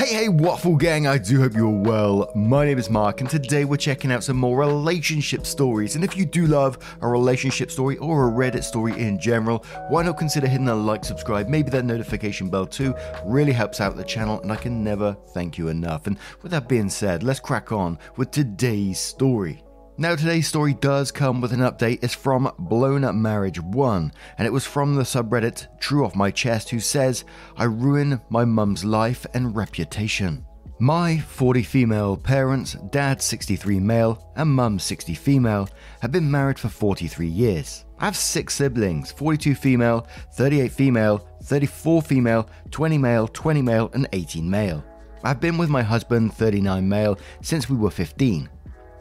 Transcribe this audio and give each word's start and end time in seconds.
Hey, 0.00 0.14
hey, 0.14 0.28
Waffle 0.30 0.76
Gang, 0.76 1.06
I 1.06 1.18
do 1.18 1.42
hope 1.42 1.52
you're 1.52 1.68
well. 1.68 2.32
My 2.34 2.64
name 2.64 2.78
is 2.78 2.88
Mark, 2.88 3.20
and 3.20 3.28
today 3.28 3.66
we're 3.66 3.76
checking 3.76 4.10
out 4.10 4.24
some 4.24 4.38
more 4.38 4.58
relationship 4.58 5.44
stories. 5.44 5.94
And 5.94 6.02
if 6.02 6.16
you 6.16 6.24
do 6.24 6.46
love 6.46 6.78
a 7.02 7.06
relationship 7.06 7.70
story 7.70 7.98
or 7.98 8.26
a 8.26 8.32
Reddit 8.32 8.64
story 8.64 8.98
in 8.98 9.20
general, 9.20 9.62
why 9.90 10.02
not 10.02 10.16
consider 10.16 10.48
hitting 10.48 10.64
that 10.64 10.76
like, 10.76 11.04
subscribe, 11.04 11.48
maybe 11.48 11.68
that 11.72 11.84
notification 11.84 12.48
bell 12.48 12.64
too? 12.64 12.94
Really 13.26 13.52
helps 13.52 13.78
out 13.82 13.94
the 13.94 14.02
channel, 14.02 14.40
and 14.40 14.50
I 14.50 14.56
can 14.56 14.82
never 14.82 15.14
thank 15.34 15.58
you 15.58 15.68
enough. 15.68 16.06
And 16.06 16.16
with 16.40 16.52
that 16.52 16.66
being 16.66 16.88
said, 16.88 17.22
let's 17.22 17.38
crack 17.38 17.70
on 17.70 17.98
with 18.16 18.30
today's 18.30 18.98
story. 18.98 19.62
Now, 20.00 20.16
today's 20.16 20.48
story 20.48 20.72
does 20.72 21.12
come 21.12 21.42
with 21.42 21.52
an 21.52 21.60
update. 21.60 22.02
It's 22.02 22.14
from 22.14 22.50
Blown 22.58 23.04
Up 23.04 23.14
Marriage 23.14 23.60
1, 23.60 24.12
and 24.38 24.46
it 24.46 24.50
was 24.50 24.64
from 24.64 24.94
the 24.94 25.02
subreddit 25.02 25.66
True 25.78 26.06
Off 26.06 26.16
My 26.16 26.30
Chest, 26.30 26.70
who 26.70 26.80
says, 26.80 27.26
I 27.58 27.64
ruin 27.64 28.18
my 28.30 28.46
mum's 28.46 28.82
life 28.82 29.26
and 29.34 29.54
reputation. 29.54 30.46
My 30.78 31.18
40 31.18 31.62
female 31.64 32.16
parents, 32.16 32.78
dad 32.88 33.20
63 33.20 33.78
male, 33.78 34.32
and 34.36 34.48
mum 34.48 34.78
60 34.78 35.12
female, 35.12 35.68
have 36.00 36.12
been 36.12 36.30
married 36.30 36.58
for 36.58 36.70
43 36.70 37.26
years. 37.26 37.84
I 37.98 38.06
have 38.06 38.16
six 38.16 38.54
siblings 38.54 39.12
42 39.12 39.54
female, 39.54 40.06
38 40.32 40.72
female, 40.72 41.28
34 41.42 42.00
female, 42.00 42.48
20 42.70 42.96
male, 42.96 43.28
20 43.28 43.60
male, 43.60 43.90
and 43.92 44.08
18 44.14 44.48
male. 44.48 44.82
I've 45.22 45.40
been 45.40 45.58
with 45.58 45.68
my 45.68 45.82
husband, 45.82 46.32
39 46.32 46.88
male, 46.88 47.18
since 47.42 47.68
we 47.68 47.76
were 47.76 47.90
15. 47.90 48.48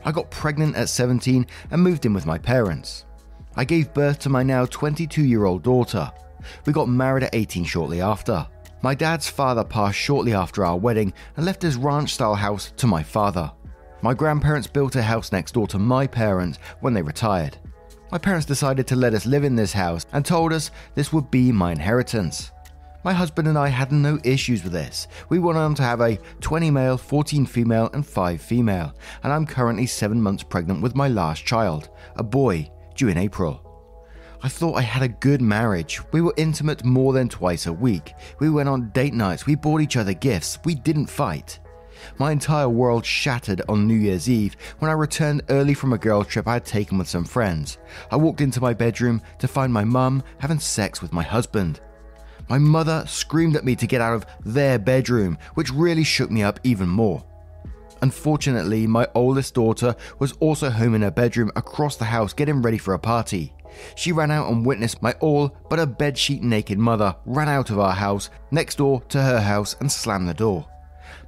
I 0.05 0.11
got 0.11 0.31
pregnant 0.31 0.75
at 0.75 0.89
17 0.89 1.45
and 1.72 1.81
moved 1.81 2.05
in 2.05 2.14
with 2.14 2.25
my 2.25 2.38
parents. 2.38 3.05
I 3.55 3.66
gave 3.66 3.94
birth 3.94 4.19
to 4.19 4.30
my 4.30 4.44
now 4.44 4.66
22 4.66 5.23
year 5.23 5.45
old 5.45 5.64
daughter. 5.64 6.11
We 6.66 6.73
got 6.73 6.88
married 6.88 7.23
at 7.23 7.36
18 7.36 7.66
shortly 7.66 8.02
after. 8.02 8.47
My 8.81 8.95
dad's 8.95 9.27
father 9.27 9.64
passed 9.64 9.97
shortly 9.97 10.33
after 10.33 10.64
our 10.64 10.77
wedding 10.77 11.14
and 11.36 11.45
left 11.45 11.61
his 11.61 11.75
ranch 11.75 12.14
style 12.14 12.36
house 12.36 12.72
to 12.77 12.88
my 12.88 13.03
father. 13.03 13.52
My 14.02 14.14
grandparents 14.14 14.67
built 14.67 14.95
a 14.95 15.02
house 15.02 15.33
next 15.33 15.52
door 15.53 15.67
to 15.67 15.80
my 15.80 16.08
parents 16.08 16.58
when 16.80 16.94
they 16.94 17.02
retired. 17.02 17.58
My 18.11 18.17
parents 18.17 18.45
decided 18.45 18.88
to 18.88 18.95
let 18.95 19.14
us 19.14 19.25
live 19.25 19.44
in 19.44 19.55
this 19.55 19.73
house 19.73 20.05
and 20.14 20.25
told 20.25 20.53
us 20.53 20.72
this 20.95 21.11
would 21.11 21.30
be 21.30 21.52
my 21.52 21.73
inheritance. 21.73 22.52
My 23.02 23.14
husband 23.14 23.47
and 23.47 23.58
I 23.58 23.69
had 23.69 23.94
no 23.94 24.19
issues 24.25 24.61
with 24.61 24.73
this. 24.73 25.08
We 25.30 25.39
went 25.39 25.58
on 25.58 25.73
to 25.75 25.83
have 25.83 26.02
a 26.02 26.17
20 26.42 26.69
male, 26.69 26.97
14 26.97 27.45
female, 27.45 27.89
and 27.94 28.05
5 28.05 28.42
female, 28.42 28.94
and 29.23 29.31
I'm 29.31 29.45
currently 29.45 29.86
7 29.86 30.22
months 30.22 30.44
pregnant 30.44 30.81
with 30.81 30.95
my 30.95 31.08
last 31.08 31.45
child, 31.45 31.89
a 32.17 32.23
boy, 32.23 32.70
due 32.95 33.08
in 33.08 33.17
April. 33.17 33.66
I 34.44 34.50
thought 34.50 34.77
I 34.77 34.81
had 34.81 35.02
a 35.02 35.08
good 35.08 35.42
marriage. 35.42 36.02
We 36.11 36.20
were 36.20 36.33
intimate 36.36 36.83
more 36.83 37.14
than 37.14 37.30
twice 37.30 37.67
a 37.67 37.73
week. 37.73 38.14
We 38.39 38.50
went 38.50 38.67
on 38.67 38.89
date 38.89 39.14
nights, 39.14 39.45
we 39.45 39.55
bought 39.55 39.80
each 39.80 39.95
other 39.95 40.14
gifts, 40.14 40.59
we 40.65 40.76
didn't 40.76 41.08
fight. 41.08 41.59
My 42.17 42.33
entire 42.33 42.70
world 42.70 43.05
shattered 43.05 43.61
on 43.70 43.88
New 43.88 43.95
Year's 43.95 44.30
Eve 44.30 44.58
when 44.80 44.92
I 44.92 44.93
returned 44.93 45.43
early 45.49 45.73
from 45.73 45.93
a 45.93 45.98
girl 45.98 46.26
trip 46.26 46.49
I 46.49 46.54
had 46.54 46.65
taken 46.65 46.98
with 46.98 47.08
some 47.08 47.26
friends. 47.26 47.77
I 48.11 48.17
walked 48.17 48.42
into 48.42 48.61
my 48.61 48.73
bedroom 48.73 49.21
to 49.39 49.48
find 49.48 49.71
my 49.71 49.86
mum 49.86 50.23
having 50.39 50.59
sex 50.59 51.02
with 51.02 51.14
my 51.14 51.23
husband. 51.23 51.80
My 52.49 52.58
mother 52.58 53.05
screamed 53.08 53.55
at 53.55 53.64
me 53.64 53.76
to 53.76 53.87
get 53.87 54.02
out 54.02 54.15
of 54.15 54.26
their 54.43 54.80
bedroom, 54.80 55.37
which 55.54 55.71
really 55.71 56.04
shook 56.04 56.32
me 56.32 56.43
up 56.43 56.60
even 56.64 56.89
more. 56.89 57.23
Unfortunately, 58.02 58.87
my 58.87 59.08
oldest 59.14 59.54
daughter 59.54 59.95
was 60.20 60.32
also 60.39 60.70
home 60.70 60.95
in 60.95 61.02
her 61.02 61.11
bedroom 61.11 61.52
across 61.55 61.95
the 61.95 62.05
house 62.05 62.33
getting 62.33 62.61
ready 62.61 62.77
for 62.77 62.93
a 62.93 62.99
party. 62.99 63.54
She 63.95 64.11
ran 64.11 64.32
out 64.32 64.49
and 64.49 64.65
witnessed 64.65 65.02
my 65.02 65.14
all 65.20 65.55
but 65.70 65.80
a 65.80 65.88
bedsheet 65.88 66.42
naked 66.42 66.80
mother 66.80 67.15
ran 67.26 67.49
out 67.49 67.70
of 67.70 67.80
our 67.80 67.93
house 67.93 68.30
next 68.52 68.77
door 68.77 69.02
to 69.09 69.21
her 69.21 69.39
house 69.39 69.76
and 69.80 69.92
slammed 69.92 70.27
the 70.27 70.33
door. 70.33 70.67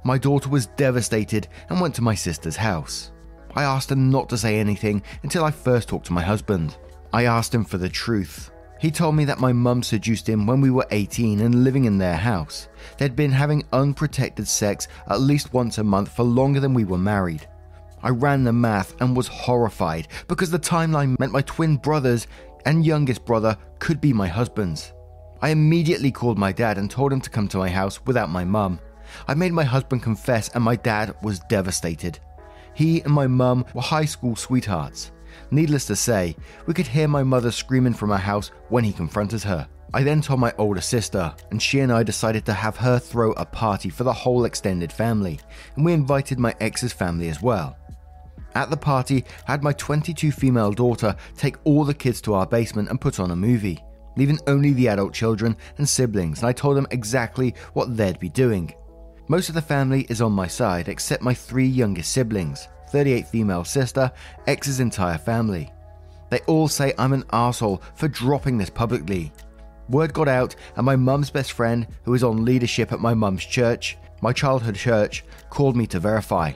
My 0.04 0.18
daughter 0.18 0.48
was 0.48 0.66
devastated 0.66 1.48
and 1.68 1.80
went 1.80 1.94
to 1.96 2.02
my 2.02 2.14
sister's 2.14 2.56
house. 2.56 3.12
I 3.54 3.64
asked 3.64 3.90
her 3.90 3.96
not 3.96 4.28
to 4.30 4.38
say 4.38 4.58
anything 4.58 5.02
until 5.22 5.44
I 5.44 5.50
first 5.50 5.88
talked 5.88 6.06
to 6.06 6.12
my 6.12 6.22
husband. 6.22 6.76
I 7.12 7.26
asked 7.26 7.54
him 7.54 7.64
for 7.64 7.78
the 7.78 7.88
truth. 7.88 8.51
He 8.82 8.90
told 8.90 9.14
me 9.14 9.24
that 9.26 9.38
my 9.38 9.52
mum 9.52 9.84
seduced 9.84 10.28
him 10.28 10.44
when 10.44 10.60
we 10.60 10.68
were 10.68 10.88
18 10.90 11.40
and 11.40 11.62
living 11.62 11.84
in 11.84 11.98
their 11.98 12.16
house. 12.16 12.66
They'd 12.98 13.14
been 13.14 13.30
having 13.30 13.62
unprotected 13.72 14.48
sex 14.48 14.88
at 15.06 15.20
least 15.20 15.52
once 15.52 15.78
a 15.78 15.84
month 15.84 16.08
for 16.08 16.24
longer 16.24 16.58
than 16.58 16.74
we 16.74 16.84
were 16.84 16.98
married. 16.98 17.46
I 18.02 18.08
ran 18.08 18.42
the 18.42 18.52
math 18.52 19.00
and 19.00 19.16
was 19.16 19.28
horrified 19.28 20.08
because 20.26 20.50
the 20.50 20.58
timeline 20.58 21.16
meant 21.20 21.30
my 21.30 21.42
twin 21.42 21.76
brothers 21.76 22.26
and 22.66 22.84
youngest 22.84 23.24
brother 23.24 23.56
could 23.78 24.00
be 24.00 24.12
my 24.12 24.26
husband's. 24.26 24.92
I 25.40 25.50
immediately 25.50 26.10
called 26.10 26.36
my 26.36 26.50
dad 26.50 26.76
and 26.76 26.90
told 26.90 27.12
him 27.12 27.20
to 27.20 27.30
come 27.30 27.46
to 27.48 27.58
my 27.58 27.68
house 27.68 28.04
without 28.04 28.30
my 28.30 28.44
mum. 28.44 28.80
I 29.28 29.34
made 29.34 29.52
my 29.52 29.62
husband 29.62 30.02
confess, 30.02 30.48
and 30.48 30.64
my 30.64 30.74
dad 30.74 31.14
was 31.22 31.38
devastated. 31.48 32.18
He 32.74 33.00
and 33.02 33.12
my 33.12 33.28
mum 33.28 33.64
were 33.74 33.82
high 33.82 34.06
school 34.06 34.34
sweethearts. 34.34 35.12
Needless 35.52 35.84
to 35.88 35.96
say, 35.96 36.34
we 36.64 36.72
could 36.72 36.86
hear 36.86 37.06
my 37.06 37.22
mother 37.22 37.50
screaming 37.50 37.92
from 37.92 38.10
our 38.10 38.16
house 38.16 38.50
when 38.70 38.84
he 38.84 38.92
confronted 38.92 39.42
her. 39.42 39.68
I 39.92 40.02
then 40.02 40.22
told 40.22 40.40
my 40.40 40.54
older 40.56 40.80
sister, 40.80 41.34
and 41.50 41.60
she 41.60 41.80
and 41.80 41.92
I 41.92 42.02
decided 42.02 42.46
to 42.46 42.54
have 42.54 42.78
her 42.78 42.98
throw 42.98 43.32
a 43.32 43.44
party 43.44 43.90
for 43.90 44.02
the 44.04 44.12
whole 44.14 44.46
extended 44.46 44.90
family, 44.90 45.38
and 45.76 45.84
we 45.84 45.92
invited 45.92 46.38
my 46.38 46.54
ex's 46.60 46.94
family 46.94 47.28
as 47.28 47.42
well. 47.42 47.76
At 48.54 48.70
the 48.70 48.78
party, 48.78 49.26
I 49.46 49.50
had 49.50 49.62
my 49.62 49.74
22 49.74 50.32
female 50.32 50.72
daughter 50.72 51.14
take 51.36 51.56
all 51.64 51.84
the 51.84 51.92
kids 51.92 52.22
to 52.22 52.32
our 52.32 52.46
basement 52.46 52.88
and 52.88 52.98
put 52.98 53.20
on 53.20 53.30
a 53.30 53.36
movie, 53.36 53.84
leaving 54.16 54.38
only 54.46 54.72
the 54.72 54.88
adult 54.88 55.12
children 55.12 55.54
and 55.76 55.86
siblings, 55.86 56.38
and 56.38 56.48
I 56.48 56.52
told 56.52 56.78
them 56.78 56.86
exactly 56.90 57.54
what 57.74 57.94
they'd 57.94 58.18
be 58.18 58.30
doing. 58.30 58.72
Most 59.28 59.50
of 59.50 59.54
the 59.54 59.60
family 59.60 60.06
is 60.08 60.22
on 60.22 60.32
my 60.32 60.46
side 60.46 60.88
except 60.88 61.22
my 61.22 61.34
three 61.34 61.66
youngest 61.66 62.10
siblings. 62.10 62.68
38 62.92 63.26
female 63.26 63.64
sister, 63.64 64.12
ex's 64.46 64.78
entire 64.78 65.18
family. 65.18 65.72
They 66.30 66.40
all 66.40 66.68
say 66.68 66.92
I'm 66.98 67.14
an 67.14 67.24
asshole 67.32 67.82
for 67.94 68.06
dropping 68.06 68.58
this 68.58 68.70
publicly. 68.70 69.32
Word 69.88 70.12
got 70.12 70.28
out, 70.28 70.54
and 70.76 70.86
my 70.86 70.94
mum's 70.96 71.30
best 71.30 71.52
friend, 71.52 71.86
who 72.04 72.14
is 72.14 72.22
on 72.22 72.44
leadership 72.44 72.92
at 72.92 73.00
my 73.00 73.14
mum's 73.14 73.44
church, 73.44 73.96
my 74.20 74.32
childhood 74.32 74.76
church, 74.76 75.24
called 75.50 75.76
me 75.76 75.86
to 75.88 75.98
verify. 75.98 76.52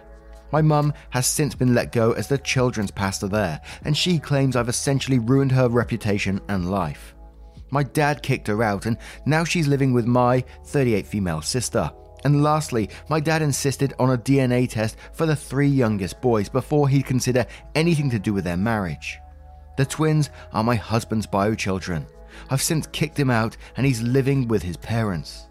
My 0.53 0.63
mum 0.63 0.93
has 1.11 1.27
since 1.27 1.55
been 1.55 1.75
let 1.75 1.91
go 1.91 2.13
as 2.13 2.29
the 2.29 2.39
children's 2.39 2.91
pastor 2.91 3.29
there, 3.29 3.61
and 3.85 3.97
she 3.97 4.19
claims 4.19 4.57
I've 4.57 4.69
essentially 4.69 5.19
ruined 5.19 5.53
her 5.53 5.69
reputation 5.69 6.41
and 6.49 6.71
life. 6.71 7.15
My 7.71 7.83
dad 7.83 8.23
kicked 8.23 8.47
her 8.47 8.63
out, 8.63 8.87
and 8.87 8.97
now 9.25 9.43
she's 9.43 9.67
living 9.67 9.93
with 9.93 10.07
my 10.07 10.45
38 10.65 11.07
female 11.07 11.43
sister. 11.43 11.91
And 12.27 12.43
lastly, 12.43 12.91
my 13.09 13.21
dad 13.21 13.41
insisted 13.41 13.95
on 14.01 14.11
a 14.11 14.19
DNA 14.19 14.69
test 14.69 14.97
for 15.13 15.27
the 15.27 15.37
three 15.37 15.69
youngest 15.69 16.21
boys 16.21 16.49
before 16.49 16.89
he'd 16.89 17.07
consider 17.07 17.47
anything 17.77 18.11
to 18.11 18.19
do 18.19 18.35
with 18.35 18.43
their 18.43 18.57
marriage. 18.57 19.21
The 19.77 19.87
twins 19.87 20.31
are 20.53 20.65
my 20.65 20.75
husband's 20.75 21.29
bio 21.29 21.55
children. 21.55 22.05
I've 22.51 22.61
since 22.61 22.89
kicked 22.89 23.17
him 23.17 23.31
out 23.31 23.57
and 23.77 23.87
he's 23.87 24.03
living 24.03 24.49
with 24.49 24.61
his 24.61 24.77
parents. 24.77 25.47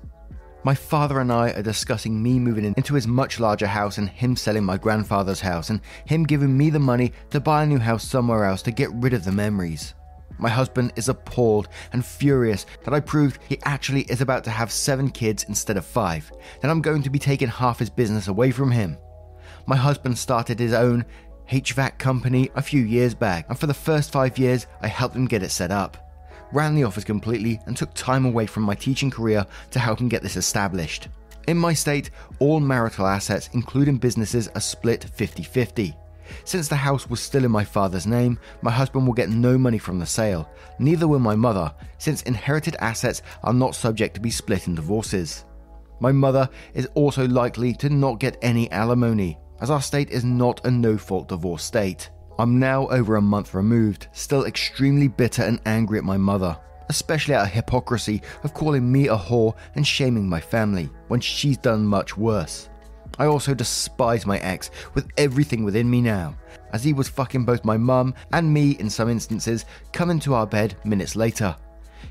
My 0.66 0.76
father 0.76 1.22
and 1.22 1.32
I 1.32 1.52
are 1.52 1.62
discussing 1.62 2.22
me 2.22 2.40
moving 2.40 2.66
into 2.66 2.96
his 2.96 3.08
much 3.08 3.40
larger 3.40 3.68
house 3.68 3.98
and 3.98 4.10
him 4.10 4.36
selling 4.36 4.66
my 4.66 4.76
grandfather's 4.76 5.40
house 5.40 5.70
and 5.70 5.80
him 6.04 6.26
giving 6.26 6.58
me 6.58 6.70
the 6.72 6.80
money 6.80 7.14
to 7.30 7.40
buy 7.40 7.64
a 7.64 7.66
new 7.66 7.80
house 7.80 8.04
somewhere 8.04 8.44
else 8.44 8.62
to 8.64 8.72
get 8.72 8.92
rid 8.96 9.14
of 9.14 9.24
the 9.24 9.32
memories. 9.32 9.94
My 10.38 10.50
husband 10.50 10.94
is 10.96 11.10
appalled 11.10 11.70
and 11.94 12.06
furious 12.06 12.66
that 12.84 12.94
I 12.94 13.00
proved 13.00 13.40
he 13.48 13.60
actually 13.64 14.02
is 14.04 14.22
about 14.22 14.44
to 14.46 14.50
have 14.52 14.72
seven 14.72 15.10
kids 15.10 15.46
instead 15.48 15.78
of 15.78 15.86
five, 15.86 16.32
that 16.62 16.70
I'm 16.70 16.82
going 16.82 17.04
to 17.04 17.10
be 17.10 17.20
taking 17.20 17.48
half 17.48 17.80
his 17.80 17.90
business 17.90 18.28
away 18.28 18.52
from 18.52 18.72
him. 18.72 18.98
My 19.66 19.76
husband 19.76 20.18
started 20.18 20.60
his 20.60 20.74
own 20.74 21.06
HVAC 21.52 21.98
company 21.98 22.50
a 22.56 22.62
few 22.62 22.82
years 22.82 23.14
back, 23.14 23.46
and 23.50 23.58
for 23.58 23.68
the 23.68 23.74
first 23.74 24.12
five 24.12 24.38
years, 24.38 24.68
I 24.82 24.88
helped 24.88 25.16
him 25.16 25.26
get 25.26 25.44
it 25.44 25.52
set 25.52 25.72
up. 25.72 25.98
Ran 26.52 26.76
the 26.76 26.84
office 26.84 27.04
completely 27.04 27.60
and 27.66 27.76
took 27.76 27.94
time 27.94 28.26
away 28.26 28.46
from 28.46 28.64
my 28.64 28.76
teaching 28.76 29.12
career 29.12 29.46
to 29.72 29.80
help 29.80 30.00
him 30.00 30.10
get 30.10 30.22
this 30.22 30.38
established. 30.38 31.08
In 31.48 31.58
my 31.58 31.74
state, 31.74 32.10
all 32.40 32.60
marital 32.60 33.06
assets, 33.06 33.50
including 33.54 33.98
businesses, 33.98 34.48
are 34.50 34.62
split 34.62 35.04
50 35.04 35.44
50. 35.44 35.96
Since 36.44 36.68
the 36.68 36.76
house 36.76 37.10
was 37.10 37.20
still 37.20 37.46
in 37.46 37.52
my 37.52 37.64
father's 37.64 38.08
name, 38.08 38.40
my 38.62 38.72
husband 38.72 39.06
will 39.06 39.14
get 39.14 39.30
no 39.30 39.58
money 39.58 39.78
from 39.78 40.00
the 40.00 40.06
sale. 40.06 40.50
Neither 40.80 41.08
will 41.08 41.20
my 41.20 41.36
mother, 41.36 41.74
since 41.98 42.22
inherited 42.24 42.76
assets 42.80 43.22
are 43.44 43.54
not 43.54 43.76
subject 43.76 44.16
to 44.16 44.22
be 44.22 44.32
split 44.32 44.68
in 44.68 44.76
divorces. 44.76 45.46
My 46.00 46.12
mother 46.12 46.50
is 46.74 46.88
also 46.94 47.28
likely 47.28 47.74
to 47.76 47.90
not 47.90 48.20
get 48.20 48.38
any 48.42 48.70
alimony, 48.72 49.38
as 49.62 49.70
our 49.70 49.82
state 49.82 50.10
is 50.10 50.26
not 50.26 50.66
a 50.66 50.72
no 50.72 50.98
fault 50.98 51.30
divorce 51.30 51.64
state. 51.64 52.10
I'm 52.38 52.60
now 52.60 52.88
over 52.90 53.16
a 53.16 53.22
month 53.22 53.54
removed, 53.54 54.08
still 54.12 54.46
extremely 54.46 55.08
bitter 55.08 55.44
and 55.44 55.62
angry 55.66 55.98
at 55.98 56.04
my 56.04 56.18
mother, 56.18 56.58
especially 56.90 57.34
at 57.34 57.48
her 57.48 57.54
hypocrisy 57.54 58.22
of 58.44 58.54
calling 58.54 58.92
me 58.92 59.08
a 59.08 59.16
whore 59.16 59.56
and 59.76 59.88
shaming 59.88 60.28
my 60.28 60.42
family, 60.42 60.90
when 61.08 61.22
she's 61.22 61.58
done 61.58 61.86
much 61.86 62.18
worse. 62.18 62.70
I 63.18 63.26
also 63.26 63.54
despise 63.54 64.26
my 64.26 64.40
ex 64.40 64.72
with 64.94 65.10
everything 65.18 65.64
within 65.64 65.90
me 65.90 66.02
now, 66.02 66.36
as 66.74 66.84
he 66.84 66.94
was 66.94 67.10
fucking 67.10 67.46
both 67.46 67.66
my 67.66 67.78
mum 67.78 68.14
and 68.34 68.54
me 68.54 68.72
in 68.72 68.90
some 68.90 69.10
instances, 69.10 69.66
coming 69.94 70.20
to 70.22 70.34
our 70.34 70.48
bed 70.48 70.76
minutes 70.84 71.16
later. 71.16 71.56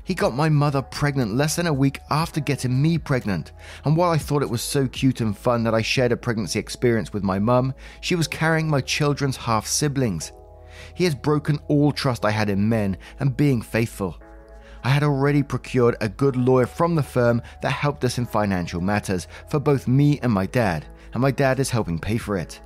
He 0.03 0.13
got 0.13 0.35
my 0.35 0.49
mother 0.49 0.81
pregnant 0.81 1.33
less 1.35 1.55
than 1.55 1.67
a 1.67 1.73
week 1.73 1.99
after 2.09 2.39
getting 2.39 2.81
me 2.81 2.97
pregnant, 2.97 3.53
and 3.85 3.95
while 3.95 4.11
I 4.11 4.17
thought 4.17 4.43
it 4.43 4.49
was 4.49 4.61
so 4.61 4.87
cute 4.87 5.21
and 5.21 5.37
fun 5.37 5.63
that 5.63 5.73
I 5.73 5.81
shared 5.81 6.11
a 6.11 6.17
pregnancy 6.17 6.59
experience 6.59 7.13
with 7.13 7.23
my 7.23 7.39
mum, 7.39 7.73
she 8.01 8.15
was 8.15 8.27
carrying 8.27 8.69
my 8.69 8.81
children's 8.81 9.37
half 9.37 9.65
siblings. 9.65 10.31
He 10.93 11.05
has 11.05 11.15
broken 11.15 11.59
all 11.67 11.91
trust 11.91 12.25
I 12.25 12.31
had 12.31 12.49
in 12.49 12.67
men 12.67 12.97
and 13.19 13.37
being 13.37 13.61
faithful. 13.61 14.19
I 14.83 14.89
had 14.89 15.01
already 15.01 15.41
procured 15.41 15.95
a 15.99 16.09
good 16.09 16.35
lawyer 16.35 16.67
from 16.67 16.93
the 16.93 17.01
firm 17.01 17.41
that 17.61 17.71
helped 17.71 18.03
us 18.05 18.19
in 18.19 18.27
financial 18.27 18.81
matters 18.81 19.27
for 19.47 19.59
both 19.59 19.87
me 19.87 20.19
and 20.21 20.31
my 20.31 20.45
dad, 20.45 20.85
and 21.15 21.21
my 21.21 21.31
dad 21.31 21.59
is 21.59 21.71
helping 21.71 21.97
pay 21.97 22.19
for 22.19 22.37
it. 22.37 22.61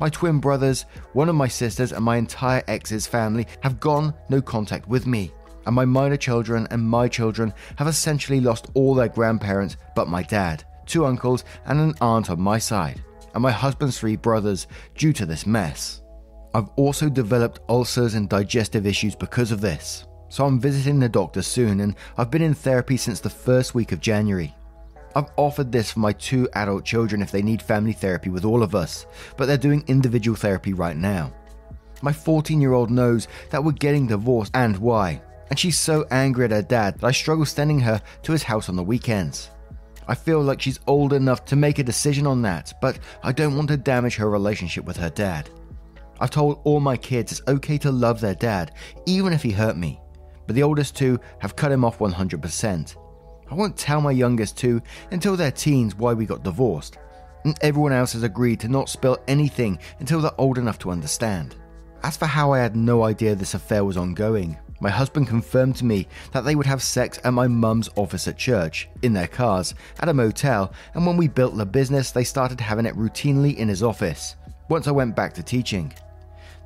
My 0.00 0.08
twin 0.08 0.40
brothers, 0.40 0.86
one 1.12 1.28
of 1.28 1.34
my 1.34 1.48
sisters, 1.48 1.92
and 1.92 2.02
my 2.02 2.16
entire 2.16 2.64
ex's 2.68 3.06
family 3.06 3.46
have 3.60 3.78
gone 3.80 4.14
no 4.30 4.40
contact 4.40 4.88
with 4.88 5.06
me 5.06 5.30
and 5.66 5.74
my 5.74 5.84
minor 5.84 6.16
children 6.16 6.66
and 6.70 6.82
my 6.82 7.08
children 7.08 7.52
have 7.76 7.88
essentially 7.88 8.40
lost 8.40 8.70
all 8.74 8.94
their 8.94 9.08
grandparents 9.08 9.76
but 9.94 10.08
my 10.08 10.22
dad, 10.22 10.64
two 10.86 11.04
uncles, 11.04 11.44
and 11.66 11.80
an 11.80 11.94
aunt 12.00 12.30
on 12.30 12.40
my 12.40 12.58
side, 12.58 13.02
and 13.34 13.42
my 13.42 13.50
husband's 13.50 13.98
three 13.98 14.16
brothers 14.16 14.66
due 14.96 15.12
to 15.12 15.26
this 15.26 15.46
mess. 15.46 16.02
I've 16.54 16.68
also 16.76 17.08
developed 17.08 17.60
ulcers 17.68 18.14
and 18.14 18.28
digestive 18.28 18.86
issues 18.86 19.14
because 19.14 19.52
of 19.52 19.60
this, 19.60 20.06
so 20.28 20.44
I'm 20.44 20.60
visiting 20.60 20.98
the 20.98 21.08
doctor 21.08 21.42
soon, 21.42 21.80
and 21.80 21.94
I've 22.16 22.30
been 22.30 22.42
in 22.42 22.54
therapy 22.54 22.96
since 22.96 23.20
the 23.20 23.30
first 23.30 23.74
week 23.74 23.92
of 23.92 24.00
January. 24.00 24.54
I've 25.16 25.30
offered 25.36 25.72
this 25.72 25.90
for 25.90 25.98
my 25.98 26.12
two 26.12 26.48
adult 26.54 26.84
children 26.84 27.20
if 27.20 27.32
they 27.32 27.42
need 27.42 27.60
family 27.60 27.92
therapy 27.92 28.30
with 28.30 28.44
all 28.44 28.62
of 28.62 28.74
us, 28.76 29.06
but 29.36 29.46
they're 29.46 29.56
doing 29.56 29.84
individual 29.88 30.36
therapy 30.36 30.72
right 30.72 30.96
now. 30.96 31.32
My 32.02 32.12
14 32.12 32.60
year 32.60 32.72
old 32.72 32.90
knows 32.90 33.26
that 33.50 33.62
we're 33.62 33.72
getting 33.72 34.06
divorced 34.06 34.52
and 34.54 34.78
why, 34.78 35.20
and 35.50 35.58
she's 35.58 35.78
so 35.78 36.06
angry 36.10 36.44
at 36.44 36.52
her 36.52 36.62
dad 36.62 36.98
that 36.98 37.06
I 37.06 37.10
struggle 37.10 37.44
sending 37.44 37.80
her 37.80 38.00
to 38.22 38.32
his 38.32 38.44
house 38.44 38.68
on 38.68 38.76
the 38.76 38.84
weekends. 38.84 39.50
I 40.06 40.14
feel 40.14 40.40
like 40.40 40.60
she's 40.60 40.80
old 40.86 41.12
enough 41.12 41.44
to 41.46 41.56
make 41.56 41.78
a 41.78 41.84
decision 41.84 42.26
on 42.26 42.42
that, 42.42 42.72
but 42.80 42.98
I 43.22 43.32
don't 43.32 43.56
want 43.56 43.68
to 43.68 43.76
damage 43.76 44.16
her 44.16 44.30
relationship 44.30 44.84
with 44.84 44.96
her 44.96 45.10
dad. 45.10 45.50
I've 46.20 46.30
told 46.30 46.60
all 46.64 46.80
my 46.80 46.96
kids 46.96 47.32
it's 47.32 47.48
okay 47.48 47.78
to 47.78 47.90
love 47.90 48.20
their 48.20 48.34
dad, 48.34 48.72
even 49.06 49.32
if 49.32 49.42
he 49.42 49.50
hurt 49.50 49.76
me, 49.76 50.00
but 50.46 50.54
the 50.54 50.62
oldest 50.62 50.96
two 50.96 51.18
have 51.40 51.56
cut 51.56 51.72
him 51.72 51.84
off 51.84 51.98
100%. 51.98 52.96
I 53.50 53.54
won't 53.54 53.76
tell 53.76 54.00
my 54.00 54.12
youngest 54.12 54.56
two 54.56 54.80
until 55.10 55.36
they're 55.36 55.50
teens 55.50 55.96
why 55.96 56.12
we 56.12 56.24
got 56.24 56.44
divorced, 56.44 56.98
and 57.44 57.58
everyone 57.62 57.92
else 57.92 58.12
has 58.12 58.22
agreed 58.22 58.60
to 58.60 58.68
not 58.68 58.88
spill 58.88 59.18
anything 59.26 59.78
until 59.98 60.20
they're 60.20 60.40
old 60.40 60.56
enough 60.56 60.78
to 60.80 60.90
understand. 60.90 61.56
As 62.04 62.16
for 62.16 62.26
how 62.26 62.52
I 62.52 62.60
had 62.60 62.76
no 62.76 63.02
idea 63.02 63.34
this 63.34 63.54
affair 63.54 63.84
was 63.84 63.96
ongoing, 63.96 64.56
my 64.80 64.88
husband 64.88 65.26
confirmed 65.26 65.76
to 65.76 65.84
me 65.84 66.06
that 66.32 66.44
they 66.44 66.54
would 66.54 66.64
have 66.64 66.82
sex 66.82 67.18
at 67.24 67.34
my 67.34 67.48
mum's 67.48 67.90
office 67.96 68.28
at 68.28 68.38
church, 68.38 68.88
in 69.02 69.12
their 69.12 69.26
cars, 69.26 69.74
at 69.98 70.08
a 70.08 70.14
motel, 70.14 70.72
and 70.94 71.04
when 71.04 71.16
we 71.16 71.28
built 71.28 71.56
the 71.56 71.66
business, 71.66 72.12
they 72.12 72.24
started 72.24 72.60
having 72.60 72.86
it 72.86 72.96
routinely 72.96 73.56
in 73.56 73.68
his 73.68 73.82
office, 73.82 74.36
once 74.68 74.86
I 74.86 74.92
went 74.92 75.16
back 75.16 75.34
to 75.34 75.42
teaching. 75.42 75.92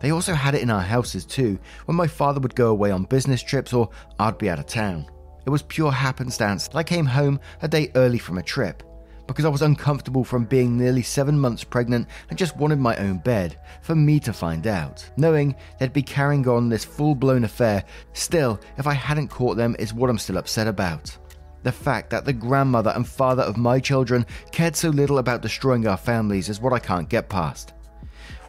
They 0.01 0.13
also 0.13 0.35
had 0.35 0.55
it 0.55 0.61
in 0.61 0.71
our 0.71 0.83
houses 0.83 1.25
too, 1.25 1.59
when 1.87 1.97
my 1.97 2.07
father 2.07 2.41
would 2.41 2.55
go 2.55 2.69
away 2.69 2.91
on 2.91 3.05
business 3.05 3.43
trips 3.43 3.73
or 3.73 3.89
I'd 4.19 4.39
be 4.39 4.51
out 4.51 4.59
of 4.59 4.67
town. 4.67 5.07
It 5.47 5.51
was 5.51 5.63
pure 5.63 5.93
happenstance 5.93 6.69
that 6.69 6.77
I 6.77 6.83
came 6.83 7.07
home 7.07 7.39
a 7.61 7.69
day 7.69 7.91
early 7.95 8.19
from 8.19 8.39
a 8.39 8.43
trip, 8.43 8.83
because 9.27 9.45
I 9.45 9.51
was 9.51 9.63
uncomfortable 9.63 10.25
from 10.25 10.45
being 10.45 10.77
nearly 10.77 11.03
seven 11.03 11.39
months 11.39 11.65
pregnant 11.65 12.09
and 12.31 12.39
just 12.39 12.57
wanted 12.57 12.79
my 12.79 12.97
own 12.97 13.19
bed 13.19 13.59
for 13.83 13.95
me 13.95 14.19
to 14.21 14.33
find 14.33 14.67
out. 14.67 15.09
Knowing 15.17 15.55
they'd 15.79 15.93
be 15.93 16.03
carrying 16.03 16.49
on 16.49 16.69
this 16.69 16.85
full 16.85 17.15
blown 17.15 17.45
affair, 17.45 17.85
still, 18.15 18.59
if 18.79 18.87
I 18.87 18.95
hadn't 18.95 19.29
caught 19.29 19.57
them, 19.57 19.77
is 19.79 19.93
what 19.93 20.09
I'm 20.09 20.19
still 20.19 20.39
upset 20.39 20.67
about. 20.67 21.17
The 21.63 21.73
fact 21.73 22.11
that 22.11 22.25
the 22.25 22.33
grandmother 22.33 22.93
and 22.95 23.07
father 23.09 23.43
of 23.43 23.57
my 23.57 23.81
children 23.81 24.27
cared 24.53 24.77
so 24.77 24.91
little 24.91 25.19
about 25.19 25.43
destroying 25.43 25.87
our 25.87 25.97
families 25.97 26.49
is 26.49 26.61
what 26.61 26.75
I 26.75 26.79
can't 26.79 27.09
get 27.09 27.29
past. 27.29 27.73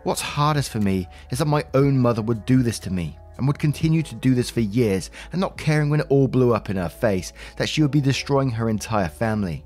What's 0.03 0.21
hardest 0.21 0.69
for 0.69 0.79
me 0.79 1.07
is 1.31 1.39
that 1.39 1.45
my 1.45 1.63
own 1.73 1.97
mother 1.97 2.21
would 2.21 2.45
do 2.45 2.61
this 2.61 2.79
to 2.79 2.91
me 2.91 3.17
and 3.37 3.47
would 3.47 3.59
continue 3.59 4.01
to 4.03 4.15
do 4.15 4.35
this 4.35 4.49
for 4.49 4.61
years 4.61 5.11
and 5.31 5.41
not 5.41 5.57
caring 5.57 5.89
when 5.89 5.99
it 5.99 6.07
all 6.09 6.27
blew 6.27 6.53
up 6.53 6.69
in 6.69 6.77
her 6.77 6.89
face 6.89 7.33
that 7.57 7.69
she 7.69 7.81
would 7.81 7.91
be 7.91 8.01
destroying 8.01 8.49
her 8.49 8.69
entire 8.69 9.07
family. 9.07 9.65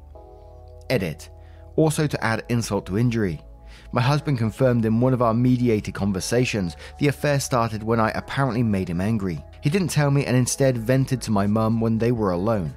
Edit. 0.89 1.29
Also, 1.75 2.07
to 2.07 2.23
add 2.23 2.43
insult 2.49 2.85
to 2.87 2.97
injury. 2.97 3.41
My 3.91 4.01
husband 4.01 4.37
confirmed 4.37 4.85
in 4.85 4.99
one 4.99 5.13
of 5.13 5.21
our 5.21 5.33
mediated 5.33 5.93
conversations 5.93 6.75
the 6.99 7.07
affair 7.07 7.39
started 7.39 7.81
when 7.81 7.99
I 7.99 8.11
apparently 8.11 8.61
made 8.61 8.89
him 8.89 9.01
angry. 9.01 9.43
He 9.61 9.69
didn't 9.69 9.87
tell 9.89 10.11
me 10.11 10.25
and 10.25 10.35
instead 10.37 10.77
vented 10.77 11.21
to 11.23 11.31
my 11.31 11.47
mum 11.47 11.81
when 11.81 11.97
they 11.97 12.11
were 12.11 12.31
alone. 12.31 12.75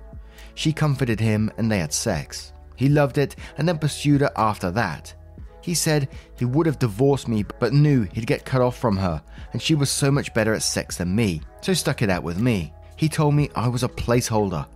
She 0.55 0.73
comforted 0.73 1.21
him 1.21 1.51
and 1.59 1.71
they 1.71 1.79
had 1.79 1.93
sex. 1.93 2.53
He 2.77 2.89
loved 2.89 3.19
it 3.19 3.37
and 3.59 3.69
then 3.69 3.79
pursued 3.79 4.23
her 4.23 4.33
after 4.37 4.71
that. 4.73 5.15
He 5.63 5.75
said 5.75 6.09
he 6.37 6.45
would 6.45 6.67
have 6.67 6.79
divorced 6.79 7.29
me 7.29 7.45
but 7.61 7.73
knew 7.73 8.03
he'd 8.13 8.27
get 8.27 8.45
cut 8.45 8.61
off 8.61 8.77
from 8.77 8.97
her 8.97 9.23
and 9.53 9.63
she 9.63 9.75
was 9.75 9.91
so 9.91 10.11
much 10.11 10.35
better 10.35 10.53
at 10.53 10.63
sex 10.63 10.97
than 10.97 11.15
me, 11.15 11.41
so 11.61 11.73
stuck 11.73 12.03
it 12.03 12.11
out 12.11 12.23
with 12.23 12.39
me. 12.39 12.73
He 12.97 13.09
told 13.09 13.35
me 13.35 13.49
I 13.55 13.69
was 13.69 13.83
a 13.83 13.89
placeholder 13.89 14.67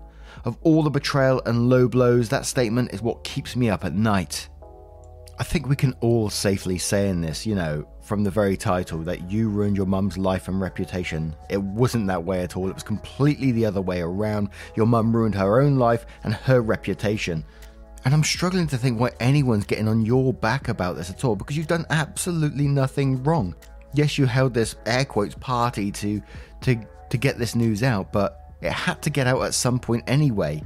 of 0.47 0.57
all 0.63 0.85
the 0.85 0.91
betrayal 0.91 1.43
and 1.45 1.69
low 1.69 1.89
blows, 1.89 2.29
that 2.29 2.47
statement 2.47 2.93
is 2.95 3.03
what 3.03 3.25
keeps 3.25 3.57
me 3.57 3.69
up 3.69 3.85
at 3.85 3.95
night. 3.95 4.49
I 5.41 5.43
think 5.43 5.69
we 5.69 5.75
can 5.75 5.93
all 6.01 6.31
safely 6.31 6.79
say 6.79 7.09
in 7.09 7.21
this, 7.21 7.45
you 7.45 7.57
know, 7.57 7.87
from 8.01 8.23
the 8.23 8.31
very 8.31 8.57
title, 8.57 9.01
that 9.01 9.29
you 9.29 9.51
ruined 9.51 9.77
your 9.77 9.87
mum's 9.87 10.17
life 10.17 10.47
and 10.47 10.61
reputation. 10.61 11.35
It 11.51 11.61
wasn't 11.61 12.07
that 12.07 12.25
way 12.25 12.43
at 12.43 12.57
all. 12.57 12.69
It 12.69 12.75
was 12.75 12.85
completely 12.85 13.51
the 13.51 13.67
other 13.67 13.83
way 13.83 14.01
around. 14.01 14.51
Your 14.77 14.87
mum 14.87 15.15
ruined 15.15 15.35
her 15.35 15.61
own 15.61 15.77
life 15.77 16.07
and 16.23 16.33
her 16.33 16.63
reputation. 16.63 17.45
And 18.07 18.15
I'm 18.15 18.23
struggling 18.23 18.69
to 18.69 18.79
think 18.79 19.01
why 19.01 19.11
anyone's 19.19 19.65
getting 19.65 19.89
on 19.89 20.07
your 20.07 20.33
back 20.33 20.69
about 20.69 20.95
this 20.95 21.11
at 21.11 21.25
all 21.25 21.35
because 21.35 21.57
you've 21.57 21.67
done 21.67 21.85
absolutely 21.91 22.69
nothing 22.69 23.21
wrong. 23.25 23.53
Yes, 23.95 24.17
you 24.17 24.27
held 24.27 24.55
this 24.55 24.77
air 24.87 25.05
quotes 25.05 25.35
party 25.35 25.91
to 25.91 26.23
to 26.61 26.77
to 27.11 27.19
get 27.19 27.37
this 27.37 27.57
news 27.57 27.83
out, 27.83 28.13
but 28.13 28.53
it 28.61 28.71
had 28.71 29.03
to 29.03 29.11
get 29.11 29.27
out 29.27 29.43
at 29.43 29.55
some 29.55 29.81
point 29.81 30.05
anyway. 30.07 30.63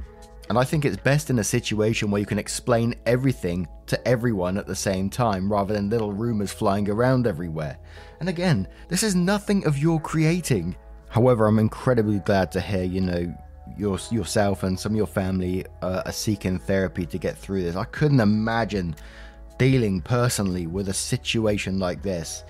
And 0.49 0.59
I 0.59 0.63
think 0.63 0.85
it's 0.85 0.97
best 0.97 1.31
in 1.31 1.39
a 1.39 1.43
situation 1.43 2.11
where 2.11 2.19
you 2.19 2.27
can 2.27 2.37
explain 2.37 2.93
everything 3.07 3.67
to 3.87 4.07
everyone 4.07 4.55
at 4.59 4.67
the 4.67 4.75
same 4.75 5.09
time 5.09 5.51
rather 5.51 5.73
than 5.73 5.89
little 5.89 6.13
rumors 6.13 6.51
flying 6.51 6.87
around 6.91 7.25
everywhere. 7.25 7.79
And 8.19 8.29
again, 8.29 8.67
this 8.87 9.01
is 9.01 9.15
nothing 9.15 9.65
of 9.65 9.79
your 9.79 9.99
creating. 9.99 10.75
However, 11.09 11.47
I'm 11.47 11.57
incredibly 11.57 12.19
glad 12.19 12.51
to 12.51 12.61
hear, 12.61 12.83
you 12.83 13.01
know, 13.01 13.35
your, 13.77 13.97
yourself 14.09 14.63
and 14.63 14.79
some 14.79 14.93
of 14.93 14.97
your 14.97 15.07
family 15.07 15.65
uh, 15.81 16.03
are 16.05 16.11
seeking 16.11 16.59
therapy 16.59 17.05
to 17.05 17.17
get 17.17 17.37
through 17.37 17.63
this. 17.63 17.75
I 17.75 17.85
couldn't 17.85 18.19
imagine 18.19 18.95
dealing 19.57 20.01
personally 20.01 20.67
with 20.67 20.89
a 20.89 20.93
situation 20.93 21.79
like 21.79 22.01
this. 22.01 22.43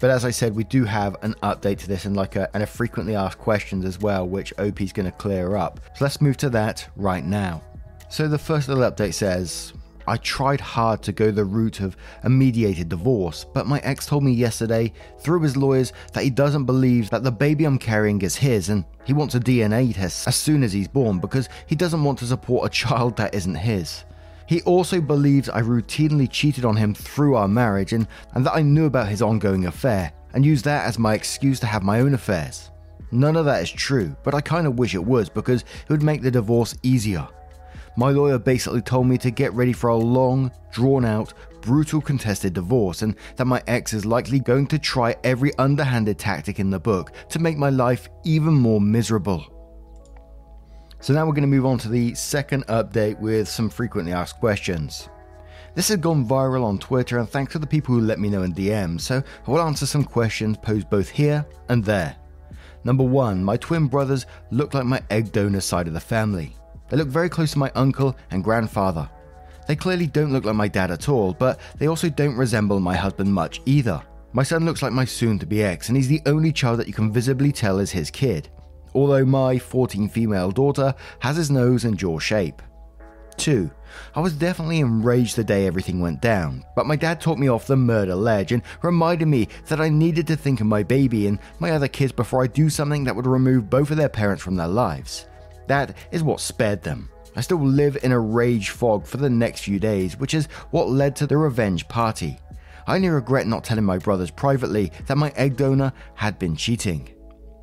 But 0.00 0.10
as 0.10 0.24
I 0.24 0.30
said, 0.30 0.54
we 0.54 0.64
do 0.64 0.84
have 0.84 1.16
an 1.22 1.34
update 1.42 1.78
to 1.78 1.88
this 1.88 2.04
and 2.04 2.16
like 2.16 2.36
a, 2.36 2.48
and 2.54 2.62
a 2.62 2.66
frequently 2.66 3.14
asked 3.14 3.38
questions 3.38 3.84
as 3.84 3.98
well, 4.00 4.26
which 4.26 4.52
OP 4.58 4.80
is 4.80 4.92
going 4.92 5.06
to 5.06 5.16
clear 5.16 5.56
up. 5.56 5.80
So 5.94 6.04
let's 6.04 6.20
move 6.20 6.36
to 6.38 6.50
that 6.50 6.88
right 6.96 7.24
now. 7.24 7.62
So 8.10 8.28
the 8.28 8.38
first 8.38 8.68
little 8.68 8.90
update 8.90 9.14
says, 9.14 9.72
I 10.06 10.16
tried 10.18 10.60
hard 10.60 11.02
to 11.02 11.12
go 11.12 11.30
the 11.30 11.44
route 11.44 11.80
of 11.80 11.96
a 12.22 12.30
mediated 12.30 12.88
divorce, 12.88 13.44
but 13.44 13.66
my 13.66 13.80
ex 13.80 14.06
told 14.06 14.22
me 14.22 14.32
yesterday, 14.32 14.92
through 15.20 15.40
his 15.42 15.56
lawyers, 15.56 15.92
that 16.12 16.24
he 16.24 16.30
doesn't 16.30 16.66
believe 16.66 17.10
that 17.10 17.22
the 17.22 17.32
baby 17.32 17.64
I'm 17.64 17.78
carrying 17.78 18.20
is 18.22 18.36
his 18.36 18.68
and 18.68 18.84
he 19.04 19.12
wants 19.12 19.34
a 19.34 19.40
DNA 19.40 19.94
test 19.94 20.28
as 20.28 20.36
soon 20.36 20.62
as 20.62 20.72
he's 20.72 20.88
born 20.88 21.18
because 21.18 21.48
he 21.66 21.74
doesn't 21.74 22.04
want 22.04 22.18
to 22.18 22.26
support 22.26 22.66
a 22.66 22.74
child 22.74 23.16
that 23.16 23.34
isn't 23.34 23.54
his. 23.54 24.04
He 24.46 24.60
also 24.62 25.00
believes 25.00 25.48
I 25.48 25.62
routinely 25.62 26.30
cheated 26.30 26.64
on 26.64 26.76
him 26.76 26.94
through 26.94 27.36
our 27.36 27.48
marriage 27.48 27.92
and, 27.94 28.06
and 28.34 28.44
that 28.44 28.54
I 28.54 28.62
knew 28.62 28.84
about 28.84 29.08
his 29.08 29.22
ongoing 29.22 29.66
affair 29.66 30.12
and 30.34 30.44
used 30.44 30.66
that 30.66 30.84
as 30.86 30.98
my 30.98 31.14
excuse 31.14 31.60
to 31.60 31.66
have 31.66 31.82
my 31.82 32.00
own 32.00 32.12
affairs. 32.12 32.70
None 33.10 33.36
of 33.36 33.44
that 33.46 33.62
is 33.62 33.70
true, 33.70 34.14
but 34.22 34.34
I 34.34 34.40
kind 34.40 34.66
of 34.66 34.78
wish 34.78 34.94
it 34.94 35.04
was 35.04 35.28
because 35.28 35.62
it 35.62 35.88
would 35.88 36.02
make 36.02 36.20
the 36.20 36.30
divorce 36.30 36.74
easier. 36.82 37.26
My 37.96 38.10
lawyer 38.10 38.38
basically 38.38 38.82
told 38.82 39.06
me 39.06 39.18
to 39.18 39.30
get 39.30 39.52
ready 39.52 39.72
for 39.72 39.90
a 39.90 39.96
long, 39.96 40.50
drawn 40.72 41.04
out, 41.04 41.32
brutal 41.60 42.00
contested 42.00 42.52
divorce 42.52 43.02
and 43.02 43.16
that 43.36 43.46
my 43.46 43.62
ex 43.66 43.94
is 43.94 44.04
likely 44.04 44.38
going 44.38 44.66
to 44.66 44.78
try 44.78 45.16
every 45.24 45.54
underhanded 45.58 46.18
tactic 46.18 46.60
in 46.60 46.70
the 46.70 46.78
book 46.78 47.12
to 47.30 47.38
make 47.38 47.56
my 47.56 47.70
life 47.70 48.08
even 48.24 48.52
more 48.52 48.80
miserable. 48.80 49.50
So 51.00 51.12
now 51.12 51.26
we're 51.26 51.32
going 51.32 51.42
to 51.42 51.48
move 51.48 51.66
on 51.66 51.78
to 51.78 51.88
the 51.88 52.14
second 52.14 52.66
update 52.66 53.18
with 53.18 53.48
some 53.48 53.68
frequently 53.68 54.12
asked 54.12 54.40
questions. 54.40 55.08
This 55.74 55.88
has 55.88 55.98
gone 55.98 56.26
viral 56.26 56.64
on 56.64 56.78
Twitter, 56.78 57.18
and 57.18 57.28
thanks 57.28 57.52
to 57.52 57.58
the 57.58 57.66
people 57.66 57.94
who 57.94 58.00
let 58.00 58.20
me 58.20 58.30
know 58.30 58.42
in 58.42 58.54
DM, 58.54 59.00
so 59.00 59.22
I 59.46 59.50
will 59.50 59.60
answer 59.60 59.86
some 59.86 60.04
questions 60.04 60.56
posed 60.56 60.88
both 60.88 61.08
here 61.08 61.44
and 61.68 61.84
there. 61.84 62.16
Number 62.84 63.04
one, 63.04 63.42
my 63.42 63.56
twin 63.56 63.88
brothers 63.88 64.26
look 64.50 64.72
like 64.72 64.84
my 64.84 65.02
egg 65.10 65.32
donor 65.32 65.60
side 65.60 65.88
of 65.88 65.94
the 65.94 66.00
family. 66.00 66.56
They 66.88 66.96
look 66.96 67.08
very 67.08 67.28
close 67.28 67.52
to 67.52 67.58
my 67.58 67.70
uncle 67.74 68.16
and 68.30 68.44
grandfather. 68.44 69.08
They 69.66 69.76
clearly 69.76 70.06
don't 70.06 70.32
look 70.32 70.44
like 70.44 70.54
my 70.54 70.68
dad 70.68 70.90
at 70.90 71.08
all, 71.08 71.32
but 71.32 71.58
they 71.78 71.86
also 71.86 72.08
don't 72.10 72.36
resemble 72.36 72.80
my 72.80 72.94
husband 72.94 73.32
much 73.32 73.62
either. 73.64 74.02
My 74.32 74.42
son 74.42 74.64
looks 74.64 74.82
like 74.82 74.92
my 74.92 75.04
soon 75.04 75.38
to 75.38 75.46
be 75.46 75.62
ex, 75.62 75.88
and 75.88 75.96
he's 75.96 76.08
the 76.08 76.22
only 76.26 76.52
child 76.52 76.80
that 76.80 76.88
you 76.88 76.92
can 76.92 77.12
visibly 77.12 77.52
tell 77.52 77.78
is 77.78 77.90
his 77.90 78.10
kid, 78.10 78.48
although 78.94 79.24
my 79.24 79.58
14 79.58 80.08
female 80.08 80.50
daughter 80.50 80.94
has 81.20 81.36
his 81.36 81.50
nose 81.50 81.84
and 81.84 81.96
jaw 81.96 82.18
shape. 82.18 82.60
2. 83.36 83.70
I 84.14 84.20
was 84.20 84.34
definitely 84.34 84.80
enraged 84.80 85.36
the 85.36 85.44
day 85.44 85.66
everything 85.66 86.00
went 86.00 86.20
down, 86.20 86.64
but 86.76 86.86
my 86.86 86.96
dad 86.96 87.20
talked 87.20 87.40
me 87.40 87.48
off 87.48 87.66
the 87.66 87.76
murder 87.76 88.14
ledge 88.14 88.52
and 88.52 88.62
reminded 88.82 89.28
me 89.28 89.48
that 89.66 89.80
I 89.80 89.88
needed 89.88 90.26
to 90.28 90.36
think 90.36 90.60
of 90.60 90.66
my 90.66 90.82
baby 90.82 91.26
and 91.26 91.38
my 91.58 91.70
other 91.70 91.88
kids 91.88 92.12
before 92.12 92.42
I 92.42 92.48
do 92.48 92.68
something 92.68 93.04
that 93.04 93.14
would 93.14 93.26
remove 93.26 93.70
both 93.70 93.90
of 93.90 93.96
their 93.96 94.08
parents 94.08 94.42
from 94.42 94.56
their 94.56 94.68
lives. 94.68 95.26
That 95.66 95.96
is 96.12 96.22
what 96.22 96.40
spared 96.40 96.82
them. 96.82 97.10
I 97.36 97.40
still 97.40 97.58
live 97.58 97.98
in 98.02 98.12
a 98.12 98.20
rage 98.20 98.70
fog 98.70 99.06
for 99.06 99.16
the 99.16 99.30
next 99.30 99.62
few 99.62 99.80
days, 99.80 100.16
which 100.16 100.34
is 100.34 100.46
what 100.70 100.88
led 100.88 101.16
to 101.16 101.26
the 101.26 101.36
revenge 101.36 101.88
party. 101.88 102.38
I 102.86 102.96
only 102.96 103.08
regret 103.08 103.46
not 103.46 103.64
telling 103.64 103.84
my 103.84 103.98
brothers 103.98 104.30
privately 104.30 104.92
that 105.06 105.18
my 105.18 105.32
egg 105.36 105.56
donor 105.56 105.92
had 106.14 106.38
been 106.38 106.54
cheating. 106.54 107.08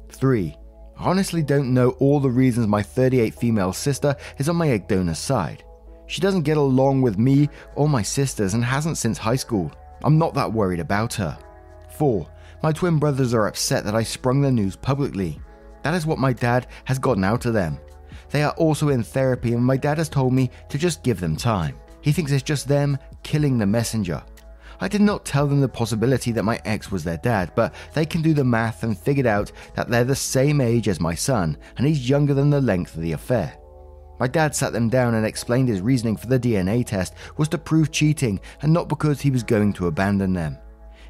3. 0.09 0.55
I 0.97 1.03
honestly 1.03 1.41
don't 1.41 1.73
know 1.73 1.91
all 1.99 2.19
the 2.19 2.29
reasons 2.29 2.67
my 2.67 2.81
38 2.81 3.33
female 3.35 3.71
sister 3.71 4.15
is 4.37 4.49
on 4.49 4.55
my 4.55 4.69
egg 4.69 4.87
donor's 4.87 5.19
side. 5.19 5.63
She 6.07 6.21
doesn't 6.21 6.41
get 6.41 6.57
along 6.57 7.01
with 7.01 7.17
me 7.17 7.49
or 7.75 7.87
my 7.87 8.01
sisters 8.01 8.53
and 8.53 8.65
hasn't 8.65 8.97
since 8.97 9.17
high 9.17 9.37
school. 9.37 9.71
I'm 10.03 10.17
not 10.17 10.33
that 10.33 10.51
worried 10.51 10.79
about 10.79 11.13
her. 11.13 11.37
4. 11.97 12.27
My 12.63 12.71
twin 12.71 12.99
brothers 12.99 13.33
are 13.33 13.47
upset 13.47 13.85
that 13.85 13.95
I 13.95 14.03
sprung 14.03 14.41
the 14.41 14.51
news 14.51 14.75
publicly. 14.75 15.39
That 15.83 15.93
is 15.93 16.05
what 16.05 16.19
my 16.19 16.33
dad 16.33 16.67
has 16.85 16.99
gotten 16.99 17.23
out 17.23 17.45
of 17.45 17.53
them. 17.53 17.79
They 18.31 18.43
are 18.43 18.53
also 18.53 18.89
in 18.89 19.03
therapy, 19.03 19.53
and 19.53 19.63
my 19.63 19.77
dad 19.77 19.97
has 19.97 20.09
told 20.09 20.33
me 20.33 20.49
to 20.69 20.77
just 20.77 21.03
give 21.03 21.19
them 21.19 21.35
time. 21.35 21.77
He 22.01 22.11
thinks 22.11 22.31
it's 22.31 22.43
just 22.43 22.67
them 22.67 22.97
killing 23.23 23.57
the 23.57 23.65
messenger. 23.65 24.23
I 24.79 24.87
did 24.87 25.01
not 25.01 25.25
tell 25.25 25.45
them 25.45 25.61
the 25.61 25.69
possibility 25.69 26.31
that 26.31 26.43
my 26.43 26.59
ex 26.65 26.91
was 26.91 27.03
their 27.03 27.17
dad, 27.17 27.51
but 27.55 27.75
they 27.93 28.05
can 28.05 28.23
do 28.23 28.33
the 28.33 28.43
math 28.43 28.81
and 28.81 28.97
figured 28.97 29.27
out 29.27 29.51
that 29.75 29.89
they're 29.89 30.03
the 30.03 30.15
same 30.15 30.59
age 30.59 30.87
as 30.87 30.99
my 30.99 31.13
son, 31.13 31.55
and 31.77 31.85
he's 31.85 32.09
younger 32.09 32.33
than 32.33 32.49
the 32.49 32.61
length 32.61 32.95
of 32.95 33.01
the 33.01 33.11
affair. 33.11 33.53
My 34.19 34.27
dad 34.27 34.55
sat 34.55 34.73
them 34.73 34.89
down 34.89 35.15
and 35.15 35.25
explained 35.25 35.67
his 35.69 35.81
reasoning 35.81 36.15
for 36.15 36.27
the 36.27 36.39
DNA 36.39 36.85
test 36.85 37.15
was 37.37 37.47
to 37.49 37.57
prove 37.57 37.91
cheating 37.91 38.39
and 38.61 38.71
not 38.71 38.87
because 38.87 39.19
he 39.19 39.31
was 39.31 39.43
going 39.43 39.73
to 39.73 39.87
abandon 39.87 40.33
them. 40.33 40.57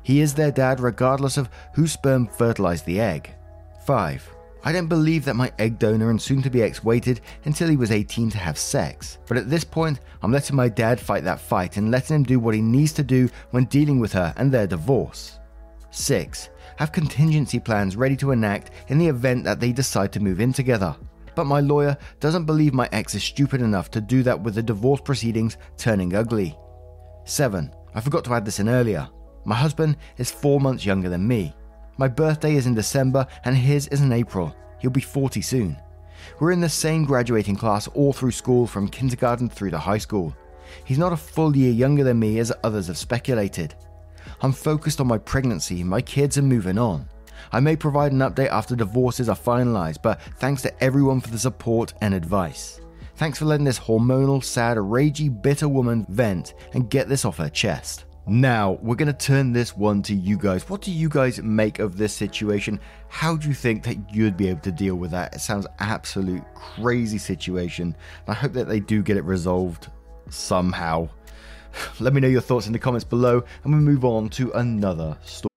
He 0.04 0.22
is 0.22 0.34
their 0.34 0.51
dad 0.51 0.80
regardless 0.80 1.38
of 1.38 1.50
whose 1.74 1.92
sperm 1.92 2.28
fertilized 2.28 2.86
the 2.86 3.00
egg. 3.00 3.34
5. 3.86 4.36
I 4.63 4.72
don't 4.72 4.88
believe 4.88 5.25
that 5.25 5.36
my 5.36 5.51
egg 5.60 5.80
donor 5.80 6.10
and 6.10 6.22
soon 6.22 6.41
to 6.44 6.50
be 6.50 6.62
ex 6.62 6.84
waited 6.84 7.22
until 7.46 7.68
he 7.68 7.75
was 7.75 7.91
18 7.91 8.30
to 8.32 8.38
have 8.38 8.58
sex, 8.58 9.18
but 9.27 9.38
at 9.38 9.50
this 9.50 9.63
point, 9.63 10.00
I'm 10.22 10.32
letting 10.32 10.56
my 10.56 10.70
dad 10.70 11.00
fight 11.00 11.24
that 11.24 11.41
fight 11.41 11.77
and 11.77 11.91
letting 11.91 12.18
him 12.18 12.24
do 12.24 12.39
what 12.39 12.56
he 12.56 12.62
needs 12.62 12.94
to 12.94 13.03
do 13.03 13.30
when 13.51 13.65
dealing 13.65 14.00
with 14.00 14.13
her 14.13 14.34
and 14.38 14.51
their 14.51 14.68
divorce. 14.68 15.39
6. 15.89 16.50
Have 16.77 16.91
contingency 16.91 17.60
plans 17.60 17.96
ready 17.96 18.15
to 18.18 18.32
enact 18.32 18.72
in 18.88 18.98
the 18.98 19.08
event 19.08 19.44
that 19.44 19.60
they 19.60 19.72
decide 19.72 20.12
to 20.13 20.20
move 20.20 20.39
in 20.39 20.53
together 20.53 20.96
but 21.36 21.46
my 21.46 21.60
lawyer 21.60 21.98
doesn't 22.20 22.46
believe 22.46 22.74
my 22.74 22.89
ex 22.91 23.15
is 23.15 23.24
stupid 23.24 23.62
enough 23.62 23.89
to 23.91 24.01
do 24.01 24.24
that 24.24 24.39
with 24.39 24.56
the 24.56 24.63
divorce 24.63 25.01
proceedings 25.01 25.58
turning 25.77 26.15
ugly. 26.15 26.58
7. 27.25 27.72
I 27.94 28.01
forgot 28.01 28.24
to 28.25 28.34
add 28.34 28.46
this 28.46 28.60
in 28.60 28.70
earlier. 28.70 29.08
My 29.46 29.56
husband 29.56 29.98
is 30.18 30.32
four 30.32 30.60
months 30.60 30.86
younger 30.86 31.10
than 31.10 31.27
me. 31.27 31.56
My 31.98 32.07
birthday 32.07 32.55
is 32.55 32.67
in 32.67 32.74
December 32.74 33.27
and 33.45 33.55
his 33.55 33.88
is 33.88 34.01
in 34.01 34.12
April. 34.12 34.55
He'll 34.79 34.91
be 34.91 35.01
40 35.01 35.41
soon. 35.41 35.77
We're 36.39 36.51
in 36.51 36.62
the 36.62 36.69
same 36.69 37.05
graduating 37.05 37.55
class 37.55 37.88
all 37.89 38.13
through 38.13 38.31
school 38.31 38.65
from 38.67 38.88
kindergarten 38.88 39.50
through 39.50 39.71
to 39.71 39.77
high 39.77 39.98
school. 39.98 40.36
He's 40.86 40.98
not 40.98 41.13
a 41.13 41.17
full 41.17 41.55
year 41.55 41.71
younger 41.71 42.03
than 42.03 42.19
me 42.19 42.39
as 42.39 42.53
others 42.63 42.88
have 42.88 42.98
speculated. 42.98 43.75
I'm 44.41 44.53
focused 44.53 45.01
on 45.01 45.07
my 45.07 45.17
pregnancy, 45.17 45.83
my 45.83 46.01
kids 46.01 46.38
are 46.38 46.43
moving 46.43 46.77
on. 46.77 47.07
I 47.51 47.60
may 47.60 47.75
provide 47.75 48.12
an 48.12 48.19
update 48.19 48.50
after 48.50 48.75
divorces 48.75 49.29
are 49.29 49.36
finalized, 49.36 50.01
but 50.01 50.21
thanks 50.38 50.62
to 50.63 50.83
everyone 50.83 51.21
for 51.21 51.29
the 51.29 51.39
support 51.39 51.93
and 52.01 52.13
advice. 52.13 52.79
Thanks 53.15 53.39
for 53.39 53.45
letting 53.45 53.65
this 53.65 53.79
hormonal, 53.79 54.43
sad, 54.43 54.77
ragey, 54.77 55.29
bitter 55.29 55.67
woman 55.67 56.05
vent 56.10 56.53
and 56.74 56.89
get 56.89 57.10
this 57.10 57.25
off 57.25 57.38
her 57.38 57.50
chest. 57.50 58.05
Now, 58.28 58.78
we're 58.84 58.96
going 58.96 59.08
to 59.08 59.13
turn 59.13 59.51
this 59.51 59.75
one 59.75 60.04
to 60.04 60.13
you 60.13 60.38
guys. 60.38 60.70
What 60.70 60.82
do 60.82 60.92
you 60.92 61.10
guys 61.10 61.42
make 61.42 61.80
of 61.80 61.98
this 61.98 62.13
situation? 62.13 62.80
How 63.10 63.36
do 63.36 63.48
you 63.48 63.54
think 63.56 63.84
that 63.84 64.13
you'd 64.13 64.38
be 64.38 64.48
able 64.50 64.62
to 64.62 64.72
deal 64.72 64.96
with 64.96 65.10
that? 65.12 65.34
It 65.34 65.40
sounds 65.40 65.66
absolute 65.80 66.44
crazy 66.54 67.18
situation. 67.18 67.96
I 68.28 68.34
hope 68.34 68.54
that 68.54 68.68
they 68.68 68.80
do 68.80 69.01
get 69.01 69.18
it 69.18 69.24
resolved 69.24 69.88
somehow. 70.30 71.10
Let 72.00 72.13
me 72.13 72.22
know 72.22 72.28
your 72.28 72.42
thoughts 72.42 72.68
in 72.68 72.74
the 72.74 72.80
comments 72.80 73.06
below, 73.06 73.44
and 73.63 73.74
we 73.74 73.80
move 73.80 74.06
on 74.06 74.30
to 74.30 74.51
another 74.51 75.18
story. 75.24 75.48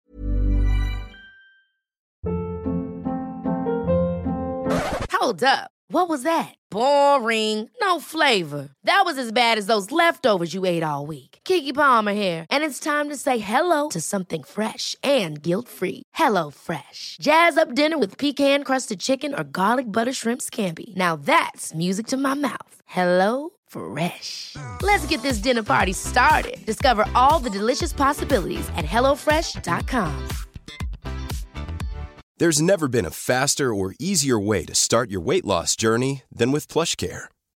Hold 5.13 5.45
up. 5.45 5.71
What 5.89 6.09
was 6.09 6.23
that? 6.23 6.55
Boring. 6.71 7.69
No 7.81 8.01
flavor. 8.01 8.71
That 8.85 9.03
was 9.05 9.19
as 9.19 9.33
bad 9.33 9.59
as 9.59 9.67
those 9.67 9.93
leftovers 9.93 10.55
you 10.55 10.65
ate 10.65 10.83
all 10.83 11.07
week. 11.07 11.34
Keke 11.45 11.75
Palmer 11.75 12.13
here, 12.13 12.47
and 12.51 12.65
it's 12.65 12.81
time 12.81 13.09
to 13.11 13.17
say 13.17 13.39
hello 13.39 13.89
to 13.91 14.01
something 14.01 14.43
fresh 14.43 14.97
and 15.03 15.43
guilt-free. 15.43 16.03
Hello 16.15 16.51
Fresh. 16.51 17.19
Jazz 17.21 17.57
up 17.57 17.75
dinner 17.75 17.99
with 17.99 18.19
pecan-crusted 18.19 19.01
chicken 19.01 19.35
or 19.35 19.45
garlic 19.45 19.91
butter 19.91 20.13
shrimp 20.13 20.41
scampi. 20.43 20.95
Now 20.97 21.17
that's 21.17 21.75
music 21.75 22.07
to 22.09 22.17
my 22.17 22.35
mouth. 22.35 22.77
Hello 22.87 23.51
Fresh. 23.67 24.57
Let's 24.83 25.07
get 25.07 25.23
this 25.23 25.39
dinner 25.39 25.63
party 25.63 25.93
started. 25.93 26.65
Discover 26.67 27.07
all 27.15 27.39
the 27.39 27.51
delicious 27.51 27.93
possibilities 27.93 28.69
at 28.77 28.85
hellofresh.com. 28.85 30.29
There's 32.39 32.61
never 32.61 32.89
been 32.89 33.07
a 33.07 33.11
faster 33.11 33.73
or 33.73 33.95
easier 34.01 34.39
way 34.39 34.65
to 34.65 34.75
start 34.75 35.09
your 35.11 35.21
weight 35.21 35.45
loss 35.45 35.77
journey 35.77 36.23
than 36.33 36.51
with 36.53 36.67
PlushCare. 36.67 37.29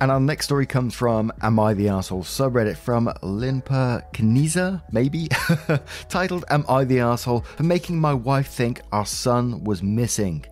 And 0.00 0.10
our 0.10 0.20
next 0.20 0.44
story 0.44 0.66
comes 0.66 0.94
from 0.94 1.32
Am 1.40 1.58
I 1.58 1.72
the 1.72 1.88
Asshole 1.88 2.22
subreddit 2.22 2.76
from 2.76 3.06
Linpa 3.22 4.02
Kniza, 4.12 4.82
maybe? 4.92 5.28
Titled 6.08 6.44
Am 6.50 6.66
I 6.68 6.84
the 6.84 7.00
Asshole 7.00 7.40
for 7.40 7.62
making 7.62 7.98
my 7.98 8.12
wife 8.12 8.48
think 8.48 8.82
our 8.92 9.06
son 9.06 9.64
was 9.64 9.82
missing. 9.82 10.44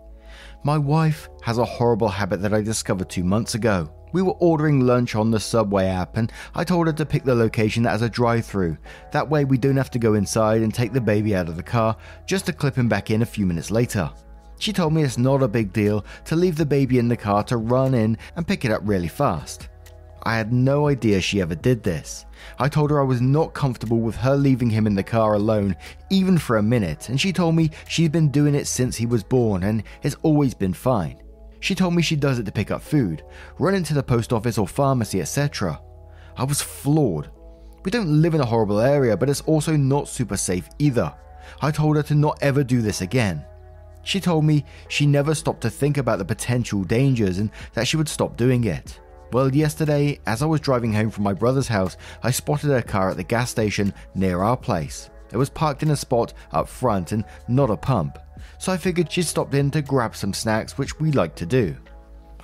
My 0.65 0.79
wife 0.79 1.29
has 1.43 1.59
a 1.59 1.65
horrible 1.65 2.09
habit 2.09 2.41
that 2.41 2.55
I 2.55 2.63
discovered 2.63 3.11
two 3.11 3.23
months 3.23 3.55
ago. 3.55 3.93
We 4.15 4.23
were 4.23 4.37
ordering 4.39 4.81
lunch 4.81 5.15
on 5.15 5.31
the 5.31 5.41
Subway 5.41 5.87
app, 5.87 6.17
and 6.17 6.33
I 6.55 6.65
told 6.65 6.87
her 6.87 6.93
to 6.95 7.05
pick 7.05 7.25
the 7.25 7.35
location 7.35 7.83
that 7.83 7.91
has 7.91 8.03
a 8.03 8.09
drive 8.09 8.47
through. 8.47 8.79
That 9.13 9.29
way, 9.29 9.45
we 9.45 9.59
don't 9.59 9.77
have 9.77 9.91
to 9.91 9.99
go 9.99 10.15
inside 10.15 10.63
and 10.63 10.73
take 10.73 10.93
the 10.93 11.01
baby 11.03 11.37
out 11.37 11.49
of 11.49 11.57
the 11.57 11.63
car 11.63 11.97
just 12.25 12.47
to 12.47 12.53
clip 12.55 12.77
him 12.77 12.89
back 12.89 13.11
in 13.11 13.21
a 13.21 13.27
few 13.27 13.45
minutes 13.45 13.71
later. 13.71 14.11
She 14.65 14.73
told 14.73 14.95
me 14.95 15.03
it's 15.03 15.19
not 15.19 15.43
a 15.43 15.47
big 15.47 15.75
deal 15.75 16.07
to 16.25 16.37
leave 16.37 16.57
the 16.57 16.65
baby 16.65 16.99
in 16.99 17.07
the 17.07 17.19
car 17.19 17.45
to 17.45 17.59
run 17.59 17.93
in 17.93 18.17
and 18.35 18.49
pick 18.49 18.65
it 18.65 18.71
up 18.71 18.81
really 18.83 19.09
fast. 19.09 19.69
I 20.23 20.39
had 20.39 20.55
no 20.55 20.89
idea 20.89 21.21
she 21.21 21.43
ever 21.43 21.55
did 21.55 21.83
this. 21.83 22.25
I 22.59 22.71
told 22.71 22.91
her 22.91 22.99
I 22.99 23.05
was 23.05 23.21
not 23.21 23.53
comfortable 23.53 24.01
with 24.01 24.17
her 24.17 24.35
leaving 24.35 24.71
him 24.71 24.87
in 24.87 24.95
the 24.95 25.03
car 25.03 25.35
alone, 25.35 25.77
even 26.09 26.39
for 26.39 26.57
a 26.57 26.63
minute, 26.63 27.11
and 27.11 27.21
she 27.21 27.31
told 27.31 27.55
me 27.55 27.73
she'd 27.89 28.11
been 28.11 28.31
doing 28.31 28.55
it 28.55 28.67
since 28.67 28.97
he 28.97 29.05
was 29.05 29.23
born 29.23 29.65
and 29.65 29.83
it's 30.03 30.17
always 30.23 30.55
been 30.55 30.73
fine. 30.73 31.23
She 31.61 31.75
told 31.75 31.93
me 31.93 32.01
she 32.01 32.17
does 32.17 32.39
it 32.39 32.47
to 32.47 32.51
pick 32.51 32.71
up 32.71 32.81
food, 32.81 33.23
run 33.59 33.75
into 33.75 33.93
the 33.93 34.03
post 34.03 34.33
office 34.33 34.57
or 34.57 34.67
pharmacy, 34.67 35.21
etc. 35.21 35.79
I 36.39 36.45
was 36.45 36.63
floored. 36.63 37.29
We 37.85 37.91
don't 37.91 38.23
live 38.23 38.35
in 38.35 38.41
a 38.41 38.47
horrible 38.47 38.81
area, 38.81 39.15
but 39.15 39.29
it's 39.29 39.43
also 39.43 39.77
not 39.77 40.09
super 40.09 40.39
safe 40.39 40.71
either. 40.79 41.15
I 41.61 41.71
told 41.71 41.97
her 41.97 42.03
to 42.05 42.15
not 42.15 42.39
ever 42.41 42.65
do 42.65 42.81
this 42.81 43.03
again. 43.03 43.45
She 44.05 44.21
told 44.21 44.45
me 44.45 44.65
she 44.89 45.07
never 45.07 45.35
stopped 45.35 45.63
to 45.63 45.71
think 45.71 45.99
about 45.99 46.19
the 46.19 46.25
potential 46.25 46.85
dangers 46.85 47.39
and 47.39 47.51
that 47.73 47.89
she 47.89 47.97
would 47.97 48.09
stop 48.09 48.37
doing 48.37 48.65
it. 48.65 49.01
Well, 49.33 49.53
yesterday, 49.53 50.21
as 50.27 50.43
I 50.43 50.47
was 50.47 50.61
driving 50.61 50.93
home 50.93 51.11
from 51.11 51.25
my 51.25 51.33
brother's 51.33 51.67
house, 51.67 51.97
I 52.23 52.31
spotted 52.31 52.69
her 52.69 52.83
car 52.83 53.11
at 53.11 53.17
the 53.17 53.25
gas 53.25 53.51
station 53.51 53.93
near 54.15 54.43
our 54.43 54.57
place. 54.57 55.11
It 55.33 55.37
was 55.37 55.51
parked 55.51 55.83
in 55.83 55.91
a 55.91 55.97
spot 55.97 56.35
up 56.53 56.69
front 56.69 57.11
and 57.11 57.25
not 57.49 57.71
a 57.71 57.77
pump, 57.77 58.19
so 58.59 58.71
I 58.73 58.77
figured 58.77 59.11
she'd 59.11 59.27
stopped 59.27 59.55
in 59.55 59.71
to 59.73 59.83
grab 59.83 60.15
some 60.15 60.33
snacks, 60.33 60.79
which 60.79 61.01
we 61.01 61.11
like 61.11 61.35
to 61.37 61.47
do. 61.47 61.77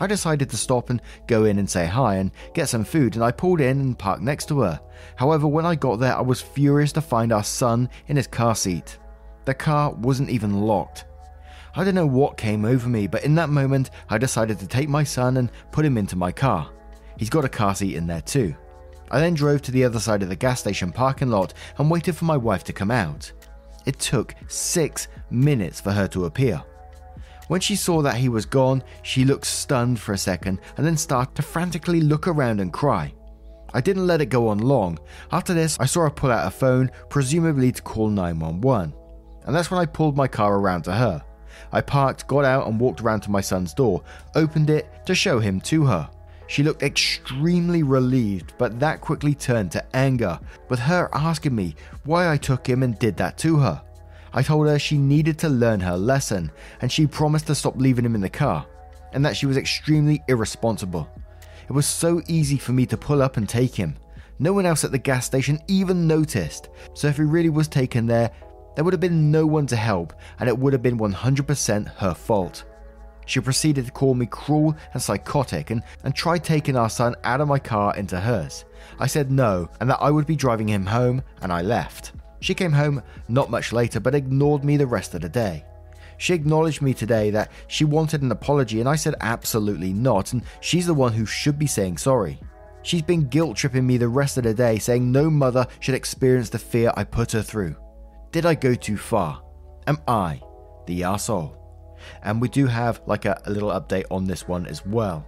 I 0.00 0.06
decided 0.06 0.48
to 0.50 0.56
stop 0.56 0.90
and 0.90 1.00
go 1.26 1.44
in 1.44 1.58
and 1.58 1.68
say 1.68 1.86
hi 1.86 2.16
and 2.16 2.32
get 2.54 2.70
some 2.70 2.84
food, 2.84 3.14
and 3.14 3.22
I 3.22 3.30
pulled 3.30 3.60
in 3.60 3.80
and 3.80 3.98
parked 3.98 4.22
next 4.22 4.48
to 4.48 4.60
her. 4.60 4.80
However, 5.14 5.46
when 5.46 5.66
I 5.66 5.74
got 5.74 6.00
there, 6.00 6.16
I 6.16 6.22
was 6.22 6.40
furious 6.40 6.90
to 6.92 7.02
find 7.02 7.32
our 7.32 7.44
son 7.44 7.88
in 8.08 8.16
his 8.16 8.26
car 8.26 8.56
seat. 8.56 8.98
The 9.44 9.54
car 9.54 9.92
wasn't 9.92 10.30
even 10.30 10.62
locked. 10.62 11.04
I 11.74 11.84
don't 11.84 11.94
know 11.94 12.06
what 12.06 12.36
came 12.36 12.64
over 12.64 12.88
me, 12.88 13.06
but 13.06 13.24
in 13.24 13.34
that 13.36 13.48
moment, 13.48 13.90
I 14.08 14.18
decided 14.18 14.58
to 14.58 14.66
take 14.66 14.88
my 14.88 15.04
son 15.04 15.36
and 15.36 15.52
put 15.70 15.84
him 15.84 15.96
into 15.96 16.16
my 16.16 16.32
car. 16.32 16.70
He's 17.16 17.30
got 17.30 17.44
a 17.44 17.48
car 17.48 17.74
seat 17.74 17.94
in 17.96 18.06
there 18.06 18.22
too. 18.22 18.54
I 19.10 19.20
then 19.20 19.34
drove 19.34 19.62
to 19.62 19.72
the 19.72 19.84
other 19.84 20.00
side 20.00 20.22
of 20.22 20.28
the 20.28 20.36
gas 20.36 20.60
station 20.60 20.92
parking 20.92 21.28
lot 21.28 21.54
and 21.78 21.90
waited 21.90 22.16
for 22.16 22.24
my 22.24 22.36
wife 22.36 22.64
to 22.64 22.72
come 22.72 22.90
out. 22.90 23.30
It 23.86 23.98
took 23.98 24.34
six 24.48 25.08
minutes 25.30 25.80
for 25.80 25.90
her 25.92 26.06
to 26.08 26.26
appear. 26.26 26.62
When 27.48 27.60
she 27.60 27.74
saw 27.74 28.02
that 28.02 28.16
he 28.16 28.28
was 28.28 28.46
gone, 28.46 28.84
she 29.02 29.24
looked 29.24 29.46
stunned 29.46 29.98
for 29.98 30.12
a 30.12 30.18
second 30.18 30.60
and 30.76 30.86
then 30.86 30.96
started 30.96 31.34
to 31.34 31.42
frantically 31.42 32.00
look 32.00 32.28
around 32.28 32.60
and 32.60 32.72
cry. 32.72 33.12
I 33.74 33.80
didn't 33.80 34.06
let 34.06 34.20
it 34.20 34.26
go 34.26 34.48
on 34.48 34.58
long. 34.58 34.98
After 35.32 35.54
this, 35.54 35.76
I 35.80 35.86
saw 35.86 36.02
her 36.02 36.10
pull 36.10 36.30
out 36.30 36.46
a 36.46 36.50
phone, 36.50 36.90
presumably 37.08 37.72
to 37.72 37.82
call 37.82 38.08
911. 38.08 38.94
And 39.44 39.54
that's 39.54 39.70
when 39.70 39.80
I 39.80 39.86
pulled 39.86 40.16
my 40.16 40.28
car 40.28 40.56
around 40.56 40.82
to 40.82 40.92
her. 40.92 41.24
I 41.72 41.80
parked, 41.80 42.26
got 42.26 42.44
out, 42.44 42.66
and 42.66 42.80
walked 42.80 43.00
around 43.00 43.20
to 43.20 43.30
my 43.30 43.40
son's 43.40 43.74
door, 43.74 44.02
opened 44.34 44.70
it 44.70 45.06
to 45.06 45.14
show 45.14 45.38
him 45.38 45.60
to 45.62 45.84
her. 45.84 46.10
She 46.46 46.64
looked 46.64 46.82
extremely 46.82 47.84
relieved, 47.84 48.54
but 48.58 48.80
that 48.80 49.00
quickly 49.00 49.34
turned 49.34 49.70
to 49.72 49.96
anger, 49.96 50.38
with 50.68 50.80
her 50.80 51.08
asking 51.12 51.54
me 51.54 51.76
why 52.04 52.28
I 52.28 52.36
took 52.36 52.66
him 52.66 52.82
and 52.82 52.98
did 52.98 53.16
that 53.18 53.38
to 53.38 53.56
her. 53.58 53.80
I 54.32 54.42
told 54.42 54.66
her 54.66 54.78
she 54.78 54.98
needed 54.98 55.38
to 55.40 55.48
learn 55.48 55.80
her 55.80 55.96
lesson, 55.96 56.50
and 56.80 56.90
she 56.90 57.06
promised 57.06 57.46
to 57.46 57.54
stop 57.54 57.76
leaving 57.76 58.04
him 58.04 58.14
in 58.14 58.20
the 58.20 58.28
car, 58.28 58.66
and 59.12 59.24
that 59.24 59.36
she 59.36 59.46
was 59.46 59.56
extremely 59.56 60.22
irresponsible. 60.28 61.08
It 61.68 61.72
was 61.72 61.86
so 61.86 62.20
easy 62.26 62.58
for 62.58 62.72
me 62.72 62.84
to 62.86 62.96
pull 62.96 63.22
up 63.22 63.36
and 63.36 63.48
take 63.48 63.76
him. 63.76 63.94
No 64.40 64.52
one 64.52 64.66
else 64.66 64.84
at 64.84 64.90
the 64.90 64.98
gas 64.98 65.26
station 65.26 65.60
even 65.68 66.08
noticed, 66.08 66.68
so 66.94 67.06
if 67.06 67.16
he 67.16 67.22
really 67.22 67.48
was 67.48 67.68
taken 67.68 68.06
there, 68.06 68.30
there 68.74 68.84
would 68.84 68.92
have 68.92 69.00
been 69.00 69.30
no 69.30 69.46
one 69.46 69.66
to 69.66 69.76
help, 69.76 70.12
and 70.38 70.48
it 70.48 70.58
would 70.58 70.72
have 70.72 70.82
been 70.82 70.98
100% 70.98 71.88
her 71.96 72.14
fault. 72.14 72.64
She 73.26 73.40
proceeded 73.40 73.86
to 73.86 73.92
call 73.92 74.14
me 74.14 74.26
cruel 74.26 74.76
and 74.92 75.02
psychotic 75.02 75.70
and, 75.70 75.82
and 76.02 76.14
tried 76.14 76.42
taking 76.42 76.76
our 76.76 76.90
son 76.90 77.14
out 77.22 77.40
of 77.40 77.48
my 77.48 77.58
car 77.58 77.96
into 77.96 78.18
hers. 78.18 78.64
I 78.98 79.06
said 79.06 79.30
no, 79.30 79.68
and 79.80 79.88
that 79.88 80.02
I 80.02 80.10
would 80.10 80.26
be 80.26 80.36
driving 80.36 80.68
him 80.68 80.86
home, 80.86 81.22
and 81.42 81.52
I 81.52 81.62
left. 81.62 82.12
She 82.40 82.54
came 82.54 82.72
home 82.72 83.02
not 83.28 83.50
much 83.50 83.72
later 83.72 84.00
but 84.00 84.14
ignored 84.14 84.64
me 84.64 84.76
the 84.76 84.86
rest 84.86 85.14
of 85.14 85.20
the 85.20 85.28
day. 85.28 85.64
She 86.16 86.34
acknowledged 86.34 86.82
me 86.82 86.92
today 86.92 87.30
that 87.30 87.50
she 87.66 87.84
wanted 87.84 88.22
an 88.22 88.32
apology, 88.32 88.80
and 88.80 88.88
I 88.88 88.96
said 88.96 89.14
absolutely 89.20 89.92
not, 89.92 90.32
and 90.32 90.42
she's 90.60 90.86
the 90.86 90.94
one 90.94 91.12
who 91.12 91.24
should 91.24 91.58
be 91.58 91.66
saying 91.66 91.98
sorry. 91.98 92.40
She's 92.82 93.02
been 93.02 93.28
guilt 93.28 93.56
tripping 93.56 93.86
me 93.86 93.96
the 93.96 94.08
rest 94.08 94.38
of 94.38 94.44
the 94.44 94.54
day, 94.54 94.78
saying 94.78 95.10
no 95.10 95.30
mother 95.30 95.66
should 95.80 95.94
experience 95.94 96.50
the 96.50 96.58
fear 96.58 96.92
I 96.96 97.04
put 97.04 97.32
her 97.32 97.42
through. 97.42 97.76
Did 98.32 98.46
I 98.46 98.54
go 98.54 98.74
too 98.74 98.96
far? 98.96 99.42
Am 99.88 99.98
I 100.06 100.40
the 100.86 101.00
arsehole? 101.00 101.56
And 102.22 102.40
we 102.40 102.48
do 102.48 102.66
have 102.66 103.00
like 103.06 103.24
a, 103.24 103.40
a 103.44 103.50
little 103.50 103.70
update 103.70 104.04
on 104.08 104.24
this 104.24 104.46
one 104.46 104.66
as 104.66 104.86
well. 104.86 105.26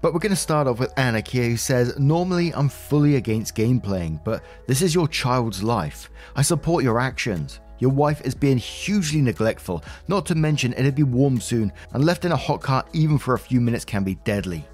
But 0.00 0.14
we're 0.14 0.20
going 0.20 0.30
to 0.30 0.36
start 0.36 0.66
off 0.66 0.78
with 0.78 0.94
Anik 0.94 1.28
here, 1.28 1.50
who 1.50 1.56
says, 1.58 1.98
Normally 1.98 2.54
I'm 2.54 2.70
fully 2.70 3.16
against 3.16 3.54
game 3.54 3.78
playing, 3.78 4.20
but 4.24 4.42
this 4.66 4.80
is 4.80 4.94
your 4.94 5.06
child's 5.06 5.62
life. 5.62 6.10
I 6.34 6.40
support 6.40 6.82
your 6.82 6.98
actions. 6.98 7.60
Your 7.78 7.90
wife 7.90 8.22
is 8.22 8.34
being 8.34 8.56
hugely 8.56 9.20
neglectful, 9.20 9.84
not 10.08 10.24
to 10.26 10.34
mention 10.34 10.72
it'll 10.74 10.92
be 10.92 11.02
warm 11.02 11.40
soon, 11.40 11.72
and 11.92 12.04
left 12.04 12.24
in 12.24 12.32
a 12.32 12.36
hot 12.36 12.62
car 12.62 12.86
even 12.94 13.18
for 13.18 13.34
a 13.34 13.38
few 13.38 13.60
minutes 13.60 13.84
can 13.84 14.02
be 14.02 14.14
deadly. 14.24 14.66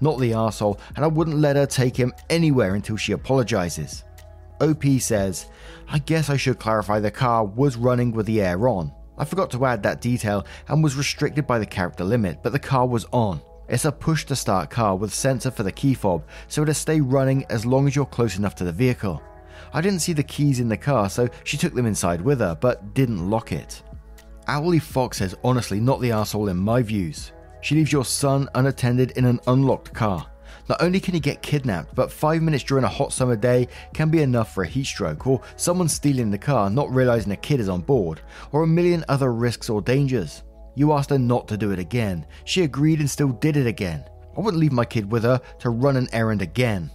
Not 0.00 0.18
the 0.18 0.32
arsehole, 0.32 0.80
and 0.96 1.04
I 1.04 1.08
wouldn't 1.08 1.38
let 1.38 1.56
her 1.56 1.66
take 1.66 1.96
him 1.96 2.12
anywhere 2.30 2.74
until 2.74 2.96
she 2.96 3.12
apologizes. 3.12 4.02
OP 4.60 4.84
says, 5.00 5.46
I 5.88 5.98
guess 5.98 6.30
I 6.30 6.36
should 6.36 6.58
clarify 6.58 7.00
the 7.00 7.10
car 7.10 7.44
was 7.44 7.76
running 7.76 8.12
with 8.12 8.26
the 8.26 8.40
air 8.40 8.68
on. 8.68 8.92
I 9.18 9.24
forgot 9.24 9.50
to 9.52 9.64
add 9.64 9.82
that 9.82 10.00
detail 10.00 10.46
and 10.68 10.82
was 10.82 10.96
restricted 10.96 11.46
by 11.46 11.58
the 11.58 11.66
character 11.66 12.04
limit, 12.04 12.42
but 12.42 12.52
the 12.52 12.58
car 12.58 12.86
was 12.86 13.06
on. 13.12 13.40
It's 13.68 13.84
a 13.84 13.92
push 13.92 14.24
to 14.26 14.36
start 14.36 14.70
car 14.70 14.96
with 14.96 15.12
sensor 15.12 15.50
for 15.50 15.62
the 15.62 15.72
key 15.72 15.94
fob, 15.94 16.24
so 16.48 16.62
it'll 16.62 16.74
stay 16.74 17.00
running 17.00 17.44
as 17.50 17.66
long 17.66 17.86
as 17.86 17.96
you're 17.96 18.06
close 18.06 18.38
enough 18.38 18.54
to 18.56 18.64
the 18.64 18.72
vehicle. 18.72 19.22
I 19.72 19.80
didn't 19.80 20.00
see 20.00 20.12
the 20.12 20.22
keys 20.22 20.60
in 20.60 20.68
the 20.68 20.76
car, 20.76 21.10
so 21.10 21.28
she 21.44 21.56
took 21.56 21.74
them 21.74 21.86
inside 21.86 22.20
with 22.20 22.40
her, 22.40 22.54
but 22.54 22.94
didn't 22.94 23.28
lock 23.28 23.52
it. 23.52 23.82
Owly 24.48 24.78
Fox 24.78 25.18
says 25.18 25.34
honestly 25.42 25.80
not 25.80 26.00
the 26.00 26.12
asshole 26.12 26.48
in 26.48 26.56
my 26.56 26.82
views. 26.82 27.32
She 27.62 27.74
leaves 27.74 27.90
your 27.90 28.04
son 28.04 28.48
unattended 28.54 29.12
in 29.12 29.24
an 29.24 29.40
unlocked 29.48 29.92
car. 29.92 30.26
Not 30.68 30.82
only 30.82 31.00
can 31.00 31.14
he 31.14 31.20
get 31.20 31.42
kidnapped, 31.42 31.94
but 31.94 32.10
five 32.10 32.42
minutes 32.42 32.64
during 32.64 32.84
a 32.84 32.88
hot 32.88 33.12
summer 33.12 33.36
day 33.36 33.68
can 33.94 34.10
be 34.10 34.22
enough 34.22 34.52
for 34.52 34.64
a 34.64 34.68
heat 34.68 34.84
stroke, 34.84 35.26
or 35.26 35.40
someone 35.56 35.88
stealing 35.88 36.30
the 36.30 36.38
car, 36.38 36.70
not 36.70 36.92
realizing 36.92 37.32
a 37.32 37.36
kid 37.36 37.60
is 37.60 37.68
on 37.68 37.80
board, 37.80 38.20
or 38.52 38.62
a 38.62 38.66
million 38.66 39.04
other 39.08 39.32
risks 39.32 39.68
or 39.70 39.80
dangers. 39.80 40.42
You 40.74 40.92
asked 40.92 41.10
her 41.10 41.18
not 41.18 41.48
to 41.48 41.56
do 41.56 41.70
it 41.70 41.78
again. 41.78 42.26
She 42.44 42.62
agreed 42.62 43.00
and 43.00 43.10
still 43.10 43.30
did 43.30 43.56
it 43.56 43.66
again. 43.66 44.04
I 44.36 44.40
wouldn't 44.40 44.60
leave 44.60 44.72
my 44.72 44.84
kid 44.84 45.10
with 45.10 45.22
her 45.22 45.40
to 45.60 45.70
run 45.70 45.96
an 45.96 46.08
errand 46.12 46.42
again. 46.42 46.90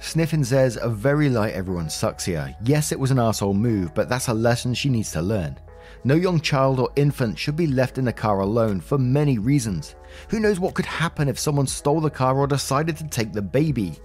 Sniffin 0.00 0.44
says, 0.44 0.78
A 0.80 0.88
very 0.88 1.28
light 1.28 1.54
everyone 1.54 1.90
sucks 1.90 2.24
here. 2.24 2.54
Yes, 2.62 2.92
it 2.92 3.00
was 3.00 3.10
an 3.10 3.18
asshole 3.18 3.54
move, 3.54 3.94
but 3.94 4.08
that's 4.08 4.28
a 4.28 4.34
lesson 4.34 4.74
she 4.74 4.88
needs 4.88 5.10
to 5.12 5.22
learn. 5.22 5.58
No 6.04 6.14
young 6.14 6.40
child 6.40 6.78
or 6.78 6.90
infant 6.96 7.38
should 7.38 7.56
be 7.56 7.66
left 7.66 7.98
in 7.98 8.04
the 8.04 8.12
car 8.12 8.40
alone 8.40 8.80
for 8.80 8.98
many 8.98 9.38
reasons. 9.38 9.96
Who 10.28 10.40
knows 10.40 10.60
what 10.60 10.74
could 10.74 10.86
happen 10.86 11.28
if 11.28 11.38
someone 11.38 11.66
stole 11.66 12.00
the 12.00 12.10
car 12.10 12.36
or 12.36 12.46
decided 12.46 12.96
to 12.98 13.08
take 13.08 13.32
the 13.32 13.42
baby? 13.42 13.98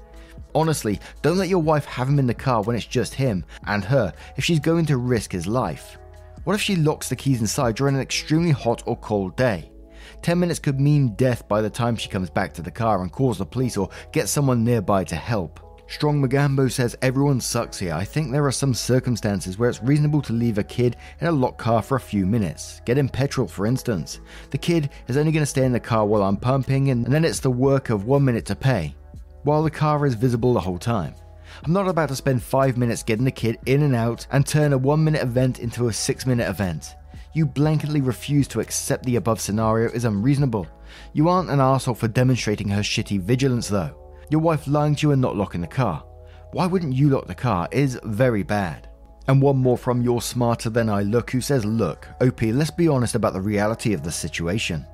Honestly, 0.53 0.99
don't 1.21 1.37
let 1.37 1.49
your 1.49 1.61
wife 1.61 1.85
have 1.85 2.09
him 2.09 2.19
in 2.19 2.27
the 2.27 2.33
car 2.33 2.63
when 2.63 2.75
it's 2.75 2.85
just 2.85 3.13
him 3.13 3.45
and 3.67 3.83
her 3.85 4.13
if 4.35 4.43
she's 4.43 4.59
going 4.59 4.85
to 4.87 4.97
risk 4.97 5.31
his 5.31 5.47
life. 5.47 5.97
What 6.43 6.53
if 6.53 6.61
she 6.61 6.75
locks 6.75 7.07
the 7.07 7.15
keys 7.15 7.39
inside 7.39 7.75
during 7.75 7.95
an 7.95 8.01
extremely 8.01 8.51
hot 8.51 8.83
or 8.85 8.97
cold 8.97 9.35
day? 9.35 9.71
10 10.23 10.39
minutes 10.39 10.59
could 10.59 10.79
mean 10.79 11.15
death 11.15 11.47
by 11.47 11.61
the 11.61 11.69
time 11.69 11.95
she 11.95 12.09
comes 12.09 12.29
back 12.29 12.53
to 12.53 12.61
the 12.61 12.71
car 12.71 13.01
and 13.01 13.11
calls 13.11 13.37
the 13.37 13.45
police 13.45 13.77
or 13.77 13.89
gets 14.11 14.31
someone 14.31 14.63
nearby 14.63 15.03
to 15.03 15.15
help. 15.15 15.70
Strong 15.91 16.21
Magambo 16.21 16.71
says 16.71 16.95
everyone 17.01 17.41
sucks 17.41 17.77
here. 17.77 17.93
I 17.93 18.05
think 18.05 18.31
there 18.31 18.45
are 18.45 18.51
some 18.51 18.73
circumstances 18.73 19.57
where 19.57 19.69
it's 19.69 19.83
reasonable 19.83 20.21
to 20.21 20.31
leave 20.31 20.57
a 20.57 20.63
kid 20.63 20.95
in 21.19 21.27
a 21.27 21.31
locked 21.31 21.57
car 21.57 21.81
for 21.81 21.97
a 21.97 21.99
few 21.99 22.25
minutes. 22.25 22.81
Get 22.85 22.97
him 22.97 23.09
petrol, 23.09 23.45
for 23.45 23.65
instance. 23.65 24.21
The 24.51 24.57
kid 24.57 24.89
is 25.09 25.17
only 25.17 25.33
going 25.33 25.41
to 25.41 25.45
stay 25.45 25.65
in 25.65 25.73
the 25.73 25.81
car 25.81 26.05
while 26.05 26.23
I'm 26.23 26.37
pumping, 26.37 26.91
and 26.91 27.05
then 27.05 27.25
it's 27.25 27.41
the 27.41 27.51
work 27.51 27.89
of 27.89 28.05
one 28.05 28.23
minute 28.23 28.45
to 28.45 28.55
pay, 28.55 28.95
while 29.43 29.63
the 29.63 29.69
car 29.69 30.05
is 30.05 30.15
visible 30.15 30.53
the 30.53 30.61
whole 30.61 30.77
time. 30.77 31.13
I'm 31.65 31.73
not 31.73 31.89
about 31.89 32.07
to 32.07 32.15
spend 32.15 32.41
5 32.41 32.77
minutes 32.77 33.03
getting 33.03 33.25
the 33.25 33.29
kid 33.29 33.59
in 33.65 33.83
and 33.83 33.93
out 33.93 34.25
and 34.31 34.47
turn 34.47 34.71
a 34.71 34.77
1 34.77 35.03
minute 35.03 35.21
event 35.21 35.59
into 35.59 35.89
a 35.89 35.93
6 35.93 36.25
minute 36.25 36.47
event. 36.47 36.95
You 37.33 37.45
blanketly 37.45 38.03
refuse 38.03 38.47
to 38.47 38.61
accept 38.61 39.05
the 39.05 39.17
above 39.17 39.41
scenario 39.41 39.89
is 39.89 40.05
unreasonable. 40.05 40.67
You 41.11 41.27
aren't 41.27 41.49
an 41.49 41.59
asshole 41.59 41.95
for 41.95 42.07
demonstrating 42.07 42.69
her 42.69 42.81
shitty 42.81 43.19
vigilance 43.19 43.67
though. 43.67 44.00
Your 44.31 44.39
wife 44.39 44.65
lying 44.65 44.95
to 44.95 45.07
you 45.07 45.11
and 45.11 45.21
not 45.21 45.35
locking 45.35 45.59
the 45.59 45.67
car. 45.67 46.05
Why 46.53 46.65
wouldn't 46.65 46.95
you 46.95 47.09
lock 47.09 47.27
the 47.27 47.35
car 47.35 47.67
is 47.69 47.99
very 48.05 48.43
bad. 48.43 48.87
And 49.27 49.41
one 49.41 49.57
more 49.57 49.77
from 49.77 50.01
You're 50.01 50.21
Smarter 50.21 50.69
Than 50.69 50.87
I 50.87 51.01
Look 51.01 51.31
who 51.31 51.41
says, 51.41 51.65
Look, 51.65 52.07
OP, 52.21 52.41
let's 52.43 52.71
be 52.71 52.87
honest 52.87 53.15
about 53.15 53.33
the 53.33 53.41
reality 53.41 53.91
of 53.91 54.03
the 54.03 54.11
situation. 54.11 54.85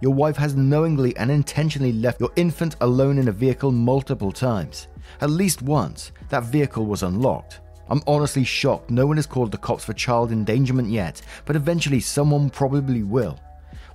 Your 0.00 0.12
wife 0.12 0.36
has 0.38 0.56
knowingly 0.56 1.16
and 1.18 1.30
intentionally 1.30 1.92
left 1.92 2.18
your 2.18 2.32
infant 2.34 2.74
alone 2.80 3.18
in 3.18 3.28
a 3.28 3.32
vehicle 3.32 3.70
multiple 3.70 4.32
times. 4.32 4.88
At 5.20 5.30
least 5.30 5.62
once, 5.62 6.10
that 6.28 6.42
vehicle 6.42 6.84
was 6.84 7.04
unlocked. 7.04 7.60
I'm 7.88 8.02
honestly 8.08 8.42
shocked 8.42 8.90
no 8.90 9.06
one 9.06 9.18
has 9.18 9.26
called 9.26 9.52
the 9.52 9.58
cops 9.58 9.84
for 9.84 9.92
child 9.92 10.32
endangerment 10.32 10.88
yet, 10.88 11.22
but 11.44 11.54
eventually 11.54 12.00
someone 12.00 12.50
probably 12.50 13.04
will. 13.04 13.38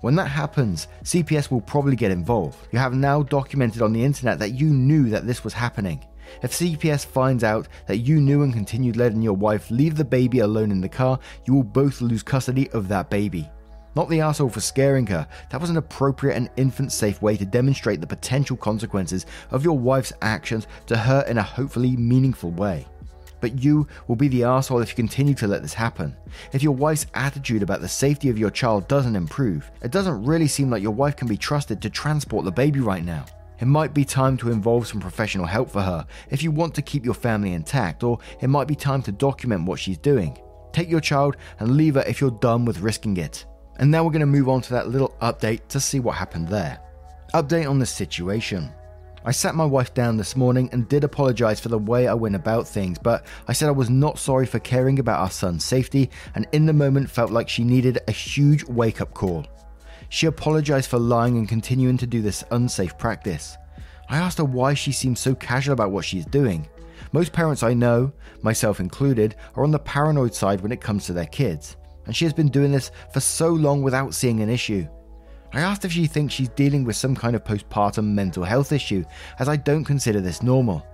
When 0.05 0.15
that 0.17 0.27
happens, 0.27 0.87
CPS 1.03 1.49
will 1.49 1.61
probably 1.61 1.95
get 1.95 2.11
involved. 2.11 2.67
You 2.71 2.77
have 2.77 2.93
now 2.93 3.23
documented 3.23 3.81
on 3.81 3.91
the 3.91 4.03
internet 4.03 4.37
that 4.37 4.51
you 4.51 4.67
knew 4.69 5.09
that 5.09 5.25
this 5.25 5.43
was 5.43 5.51
happening. 5.51 6.05
If 6.43 6.51
CPS 6.51 7.07
finds 7.07 7.43
out 7.43 7.67
that 7.87 7.97
you 7.97 8.21
knew 8.21 8.43
and 8.43 8.53
continued 8.53 8.97
letting 8.97 9.23
your 9.23 9.33
wife 9.33 9.71
leave 9.71 9.97
the 9.97 10.05
baby 10.05 10.41
alone 10.41 10.69
in 10.69 10.79
the 10.79 10.87
car, 10.87 11.17
you 11.45 11.55
will 11.55 11.63
both 11.63 12.01
lose 12.01 12.21
custody 12.21 12.69
of 12.69 12.87
that 12.89 13.09
baby. 13.09 13.49
not 13.95 14.07
the 14.07 14.21
asshole 14.21 14.49
for 14.49 14.61
scaring 14.61 15.07
her. 15.07 15.27
That 15.49 15.59
was 15.59 15.71
an 15.71 15.77
appropriate 15.77 16.35
and 16.35 16.51
infant 16.55 16.91
safe 16.91 17.19
way 17.23 17.35
to 17.37 17.45
demonstrate 17.45 17.99
the 17.99 18.05
potential 18.05 18.57
consequences 18.57 19.25
of 19.49 19.63
your 19.63 19.79
wife's 19.79 20.13
actions 20.21 20.67
to 20.85 20.95
her 20.95 21.25
in 21.27 21.39
a 21.39 21.43
hopefully 21.43 21.97
meaningful 21.97 22.51
way. 22.51 22.85
But 23.45 23.63
you 23.63 23.87
will 24.07 24.15
be 24.15 24.27
the 24.27 24.43
asshole 24.43 24.81
if 24.81 24.89
you 24.89 24.95
continue 24.95 25.35
to 25.35 25.45
let 25.45 25.61
this 25.61 25.75
happen. 25.75 26.17
If 26.51 26.63
your 26.63 26.71
wife's 26.71 27.05
attitude 27.13 27.61
about 27.61 27.79
the 27.79 27.87
safety 27.87 28.27
of 28.29 28.39
your 28.39 28.49
child 28.49 28.87
doesn't 28.87 29.15
improve, 29.15 29.69
it 29.83 29.91
doesn't 29.91 30.25
really 30.25 30.47
seem 30.47 30.71
like 30.71 30.81
your 30.81 30.89
wife 30.89 31.15
can 31.15 31.27
be 31.27 31.37
trusted 31.37 31.79
to 31.83 31.91
transport 31.91 32.43
the 32.43 32.51
baby 32.51 32.79
right 32.79 33.05
now. 33.05 33.23
It 33.59 33.67
might 33.67 33.93
be 33.93 34.03
time 34.03 34.35
to 34.37 34.49
involve 34.49 34.87
some 34.87 34.99
professional 34.99 35.45
help 35.45 35.69
for 35.69 35.83
her 35.83 36.07
if 36.31 36.41
you 36.41 36.49
want 36.49 36.73
to 36.73 36.81
keep 36.81 37.05
your 37.05 37.13
family 37.13 37.53
intact, 37.53 38.01
or 38.01 38.17
it 38.41 38.47
might 38.47 38.67
be 38.67 38.75
time 38.75 39.03
to 39.03 39.11
document 39.11 39.67
what 39.67 39.79
she's 39.79 39.99
doing. 39.99 40.39
Take 40.73 40.89
your 40.89 40.99
child 40.99 41.37
and 41.59 41.77
leave 41.77 41.93
her 41.93 42.03
if 42.07 42.19
you're 42.19 42.31
done 42.31 42.65
with 42.65 42.79
risking 42.79 43.17
it. 43.17 43.45
And 43.77 43.91
now 43.91 44.03
we're 44.03 44.09
going 44.09 44.21
to 44.21 44.25
move 44.25 44.49
on 44.49 44.61
to 44.61 44.71
that 44.71 44.89
little 44.89 45.15
update 45.21 45.67
to 45.67 45.79
see 45.79 45.99
what 45.99 46.15
happened 46.15 46.47
there. 46.47 46.79
Update 47.35 47.69
on 47.69 47.77
the 47.77 47.85
situation. 47.85 48.71
I 49.27 49.31
sat 49.31 49.55
my 49.55 49.65
wife 49.65 49.91
down 49.95 50.17
this 50.17 50.35
morning 50.35 50.69
and 50.71 50.87
did 50.87 51.03
apologise 51.03 51.59
for 51.59 51.69
the 51.69 51.79
way 51.79 52.07
I 52.07 52.13
went 52.13 52.35
about 52.35 52.67
things, 52.67 52.99
but 52.99 53.25
I 53.47 53.53
said 53.53 53.69
I 53.69 53.71
was 53.71 53.89
not 53.89 54.19
sorry 54.19 54.45
for 54.45 54.59
caring 54.59 54.99
about 54.99 55.19
our 55.19 55.31
son's 55.31 55.65
safety 55.65 56.11
and 56.35 56.45
in 56.51 56.67
the 56.67 56.73
moment 56.73 57.09
felt 57.09 57.31
like 57.31 57.49
she 57.49 57.63
needed 57.63 57.97
a 58.07 58.11
huge 58.11 58.63
wake 58.65 59.01
up 59.01 59.15
call. 59.15 59.47
She 60.09 60.27
apologised 60.27 60.91
for 60.91 60.99
lying 60.99 61.39
and 61.39 61.49
continuing 61.49 61.97
to 61.97 62.05
do 62.05 62.21
this 62.21 62.43
unsafe 62.51 62.99
practice. 62.99 63.57
I 64.09 64.17
asked 64.17 64.37
her 64.37 64.45
why 64.45 64.75
she 64.75 64.91
seems 64.91 65.19
so 65.19 65.33
casual 65.33 65.73
about 65.73 65.89
what 65.89 66.05
she's 66.05 66.27
doing. 66.27 66.69
Most 67.11 67.33
parents 67.33 67.63
I 67.63 67.73
know, 67.73 68.13
myself 68.43 68.79
included, 68.79 69.37
are 69.55 69.63
on 69.63 69.71
the 69.71 69.79
paranoid 69.79 70.35
side 70.35 70.61
when 70.61 70.71
it 70.71 70.81
comes 70.81 71.07
to 71.07 71.13
their 71.13 71.25
kids, 71.25 71.77
and 72.05 72.15
she 72.15 72.25
has 72.25 72.33
been 72.33 72.49
doing 72.49 72.71
this 72.71 72.91
for 73.11 73.21
so 73.21 73.49
long 73.49 73.81
without 73.81 74.13
seeing 74.13 74.41
an 74.41 74.49
issue. 74.49 74.87
I 75.55 75.61
asked 75.61 75.85
if 75.85 75.91
she 75.93 76.05
thinks 76.05 76.33
she's 76.33 76.49
dealing 76.49 76.83
with 76.83 76.97
some 76.97 77.15
kind 77.15 77.33
of 77.33 77.45
postpartum 77.45 78.03
mental 78.03 78.43
health 78.43 78.73
issue, 78.73 79.05
as 79.39 79.47
I 79.47 79.55
don't 79.55 79.85
consider 79.85 80.19
this 80.19 80.43
normal. 80.43 80.85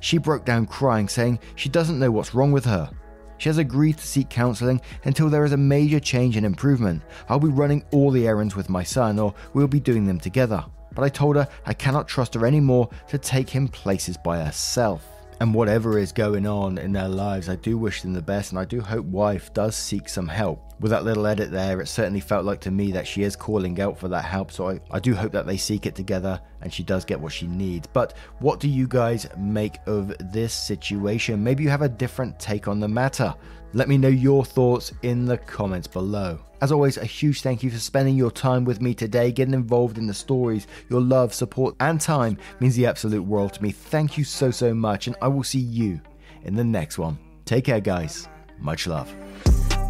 She 0.00 0.18
broke 0.18 0.44
down 0.44 0.66
crying, 0.66 1.08
saying 1.08 1.38
she 1.54 1.70
doesn't 1.70 1.98
know 1.98 2.10
what's 2.10 2.34
wrong 2.34 2.52
with 2.52 2.66
her. 2.66 2.90
She 3.38 3.48
has 3.48 3.56
agreed 3.56 3.96
to 3.96 4.06
seek 4.06 4.28
counselling 4.28 4.82
until 5.04 5.30
there 5.30 5.46
is 5.46 5.52
a 5.52 5.56
major 5.56 5.98
change 5.98 6.36
and 6.36 6.44
improvement. 6.44 7.00
I'll 7.30 7.40
be 7.40 7.48
running 7.48 7.82
all 7.92 8.10
the 8.10 8.28
errands 8.28 8.54
with 8.54 8.68
my 8.68 8.82
son, 8.82 9.18
or 9.18 9.34
we'll 9.54 9.66
be 9.66 9.80
doing 9.80 10.04
them 10.04 10.20
together. 10.20 10.62
But 10.92 11.04
I 11.04 11.08
told 11.08 11.36
her 11.36 11.48
I 11.64 11.72
cannot 11.72 12.06
trust 12.06 12.34
her 12.34 12.44
anymore 12.44 12.90
to 13.08 13.16
take 13.16 13.48
him 13.48 13.68
places 13.68 14.18
by 14.18 14.44
herself 14.44 15.19
and 15.40 15.54
whatever 15.54 15.98
is 15.98 16.12
going 16.12 16.46
on 16.46 16.76
in 16.76 16.92
their 16.92 17.08
lives, 17.08 17.48
I 17.48 17.56
do 17.56 17.78
wish 17.78 18.02
them 18.02 18.12
the 18.12 18.20
best, 18.20 18.52
and 18.52 18.58
I 18.58 18.66
do 18.66 18.82
hope 18.82 19.06
wife 19.06 19.52
does 19.54 19.74
seek 19.74 20.06
some 20.08 20.28
help. 20.28 20.62
With 20.80 20.90
that 20.90 21.04
little 21.04 21.26
edit 21.26 21.50
there, 21.50 21.80
it 21.80 21.88
certainly 21.88 22.20
felt 22.20 22.44
like 22.44 22.60
to 22.60 22.70
me 22.70 22.92
that 22.92 23.06
she 23.06 23.22
is 23.22 23.36
calling 23.36 23.80
out 23.80 23.98
for 23.98 24.08
that 24.08 24.24
help, 24.24 24.52
so 24.52 24.68
I, 24.68 24.80
I 24.90 25.00
do 25.00 25.14
hope 25.14 25.32
that 25.32 25.46
they 25.46 25.56
seek 25.56 25.86
it 25.86 25.94
together 25.94 26.38
and 26.60 26.72
she 26.72 26.82
does 26.82 27.06
get 27.06 27.18
what 27.18 27.32
she 27.32 27.46
needs. 27.46 27.86
But 27.86 28.14
what 28.40 28.60
do 28.60 28.68
you 28.68 28.86
guys 28.86 29.26
make 29.38 29.78
of 29.86 30.14
this 30.32 30.52
situation? 30.52 31.42
Maybe 31.42 31.64
you 31.64 31.70
have 31.70 31.82
a 31.82 31.88
different 31.88 32.38
take 32.38 32.68
on 32.68 32.78
the 32.78 32.88
matter. 32.88 33.34
Let 33.72 33.88
me 33.88 33.96
know 33.96 34.08
your 34.08 34.44
thoughts 34.44 34.92
in 35.02 35.24
the 35.24 35.38
comments 35.38 35.86
below. 35.86 36.38
As 36.62 36.72
always, 36.72 36.98
a 36.98 37.06
huge 37.06 37.40
thank 37.40 37.62
you 37.62 37.70
for 37.70 37.78
spending 37.78 38.16
your 38.16 38.30
time 38.30 38.64
with 38.66 38.82
me 38.82 38.92
today, 38.92 39.32
getting 39.32 39.54
involved 39.54 39.96
in 39.96 40.06
the 40.06 40.12
stories. 40.12 40.66
Your 40.90 41.00
love, 41.00 41.32
support, 41.32 41.74
and 41.80 41.98
time 41.98 42.36
means 42.60 42.76
the 42.76 42.84
absolute 42.84 43.22
world 43.22 43.54
to 43.54 43.62
me. 43.62 43.70
Thank 43.70 44.18
you 44.18 44.24
so, 44.24 44.50
so 44.50 44.74
much, 44.74 45.06
and 45.06 45.16
I 45.22 45.28
will 45.28 45.42
see 45.42 45.58
you 45.58 46.02
in 46.44 46.56
the 46.56 46.64
next 46.64 46.98
one. 46.98 47.18
Take 47.46 47.64
care, 47.64 47.80
guys. 47.80 48.28
Much 48.58 48.86
love. 48.86 49.14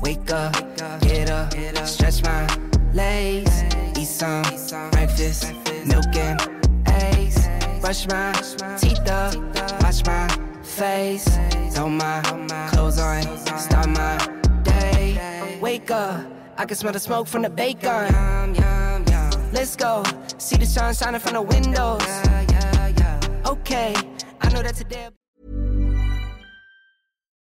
Wake 0.02 0.30
up, 0.30 0.52
get 1.00 1.28
up, 1.28 1.52
stretch 1.86 2.22
my 2.22 2.46
legs, 2.94 3.64
eat 3.98 4.06
some 4.06 4.42
breakfast, 4.92 5.52
milk 5.84 6.14
and 6.14 6.40
eggs, 6.86 7.48
brush 7.80 8.06
my 8.06 8.32
teeth 8.78 9.08
up, 9.08 9.34
wash 9.82 10.06
my 10.06 10.28
face, 10.62 11.28
throw 11.74 11.88
my 11.88 12.22
clothes 12.70 13.00
on, 13.00 13.22
start 13.58 13.88
my 13.88 14.16
day. 14.62 15.58
Wake 15.60 15.90
up, 15.90 16.24
I 16.60 16.66
can 16.66 16.76
smell 16.76 16.92
the 16.92 17.00
smoke 17.00 17.26
from 17.26 17.40
the 17.40 17.48
bacon. 17.48 18.12
Let's 19.50 19.76
go, 19.76 20.02
see 20.36 20.58
the 20.58 20.66
sun 20.66 20.92
shining 20.92 21.18
from 21.18 21.32
the 21.32 21.40
windows. 21.40 22.02
Okay, 23.46 23.94
I 24.42 24.48
know 24.52 24.62
that 24.62 24.74
today. 24.74 25.08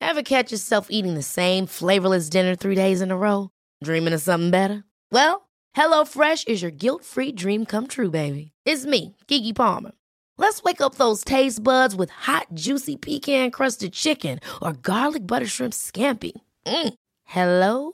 Ever 0.02 0.24
catch 0.24 0.52
yourself 0.52 0.88
eating 0.90 1.14
the 1.16 1.24
same 1.24 1.68
flavorless 1.68 2.28
dinner 2.28 2.54
three 2.56 2.76
days 2.76 3.00
in 3.00 3.10
a 3.10 3.16
row? 3.16 3.50
Dreaming 3.82 4.12
of 4.12 4.20
something 4.20 4.52
better? 4.52 4.84
Well, 5.10 5.48
HelloFresh 5.78 6.46
is 6.50 6.62
your 6.62 6.72
guilt 6.72 7.06
free 7.06 7.32
dream 7.32 7.66
come 7.66 7.88
true, 7.88 8.12
baby. 8.12 8.52
It's 8.66 8.86
me, 8.86 9.16
Keke 9.30 9.56
Palmer. 9.56 9.94
Let's 10.38 10.64
wake 10.64 10.82
up 10.82 10.96
those 10.96 11.24
taste 11.24 11.64
buds 11.64 11.96
with 11.96 12.10
hot, 12.10 12.48
juicy 12.54 12.98
pecan 12.98 13.52
crusted 13.52 13.94
chicken 13.94 14.42
or 14.62 14.74
garlic 14.74 15.26
butter 15.26 15.48
shrimp 15.48 15.72
scampi. 15.72 16.34
Mm. 16.66 16.94
Hello 17.24 17.94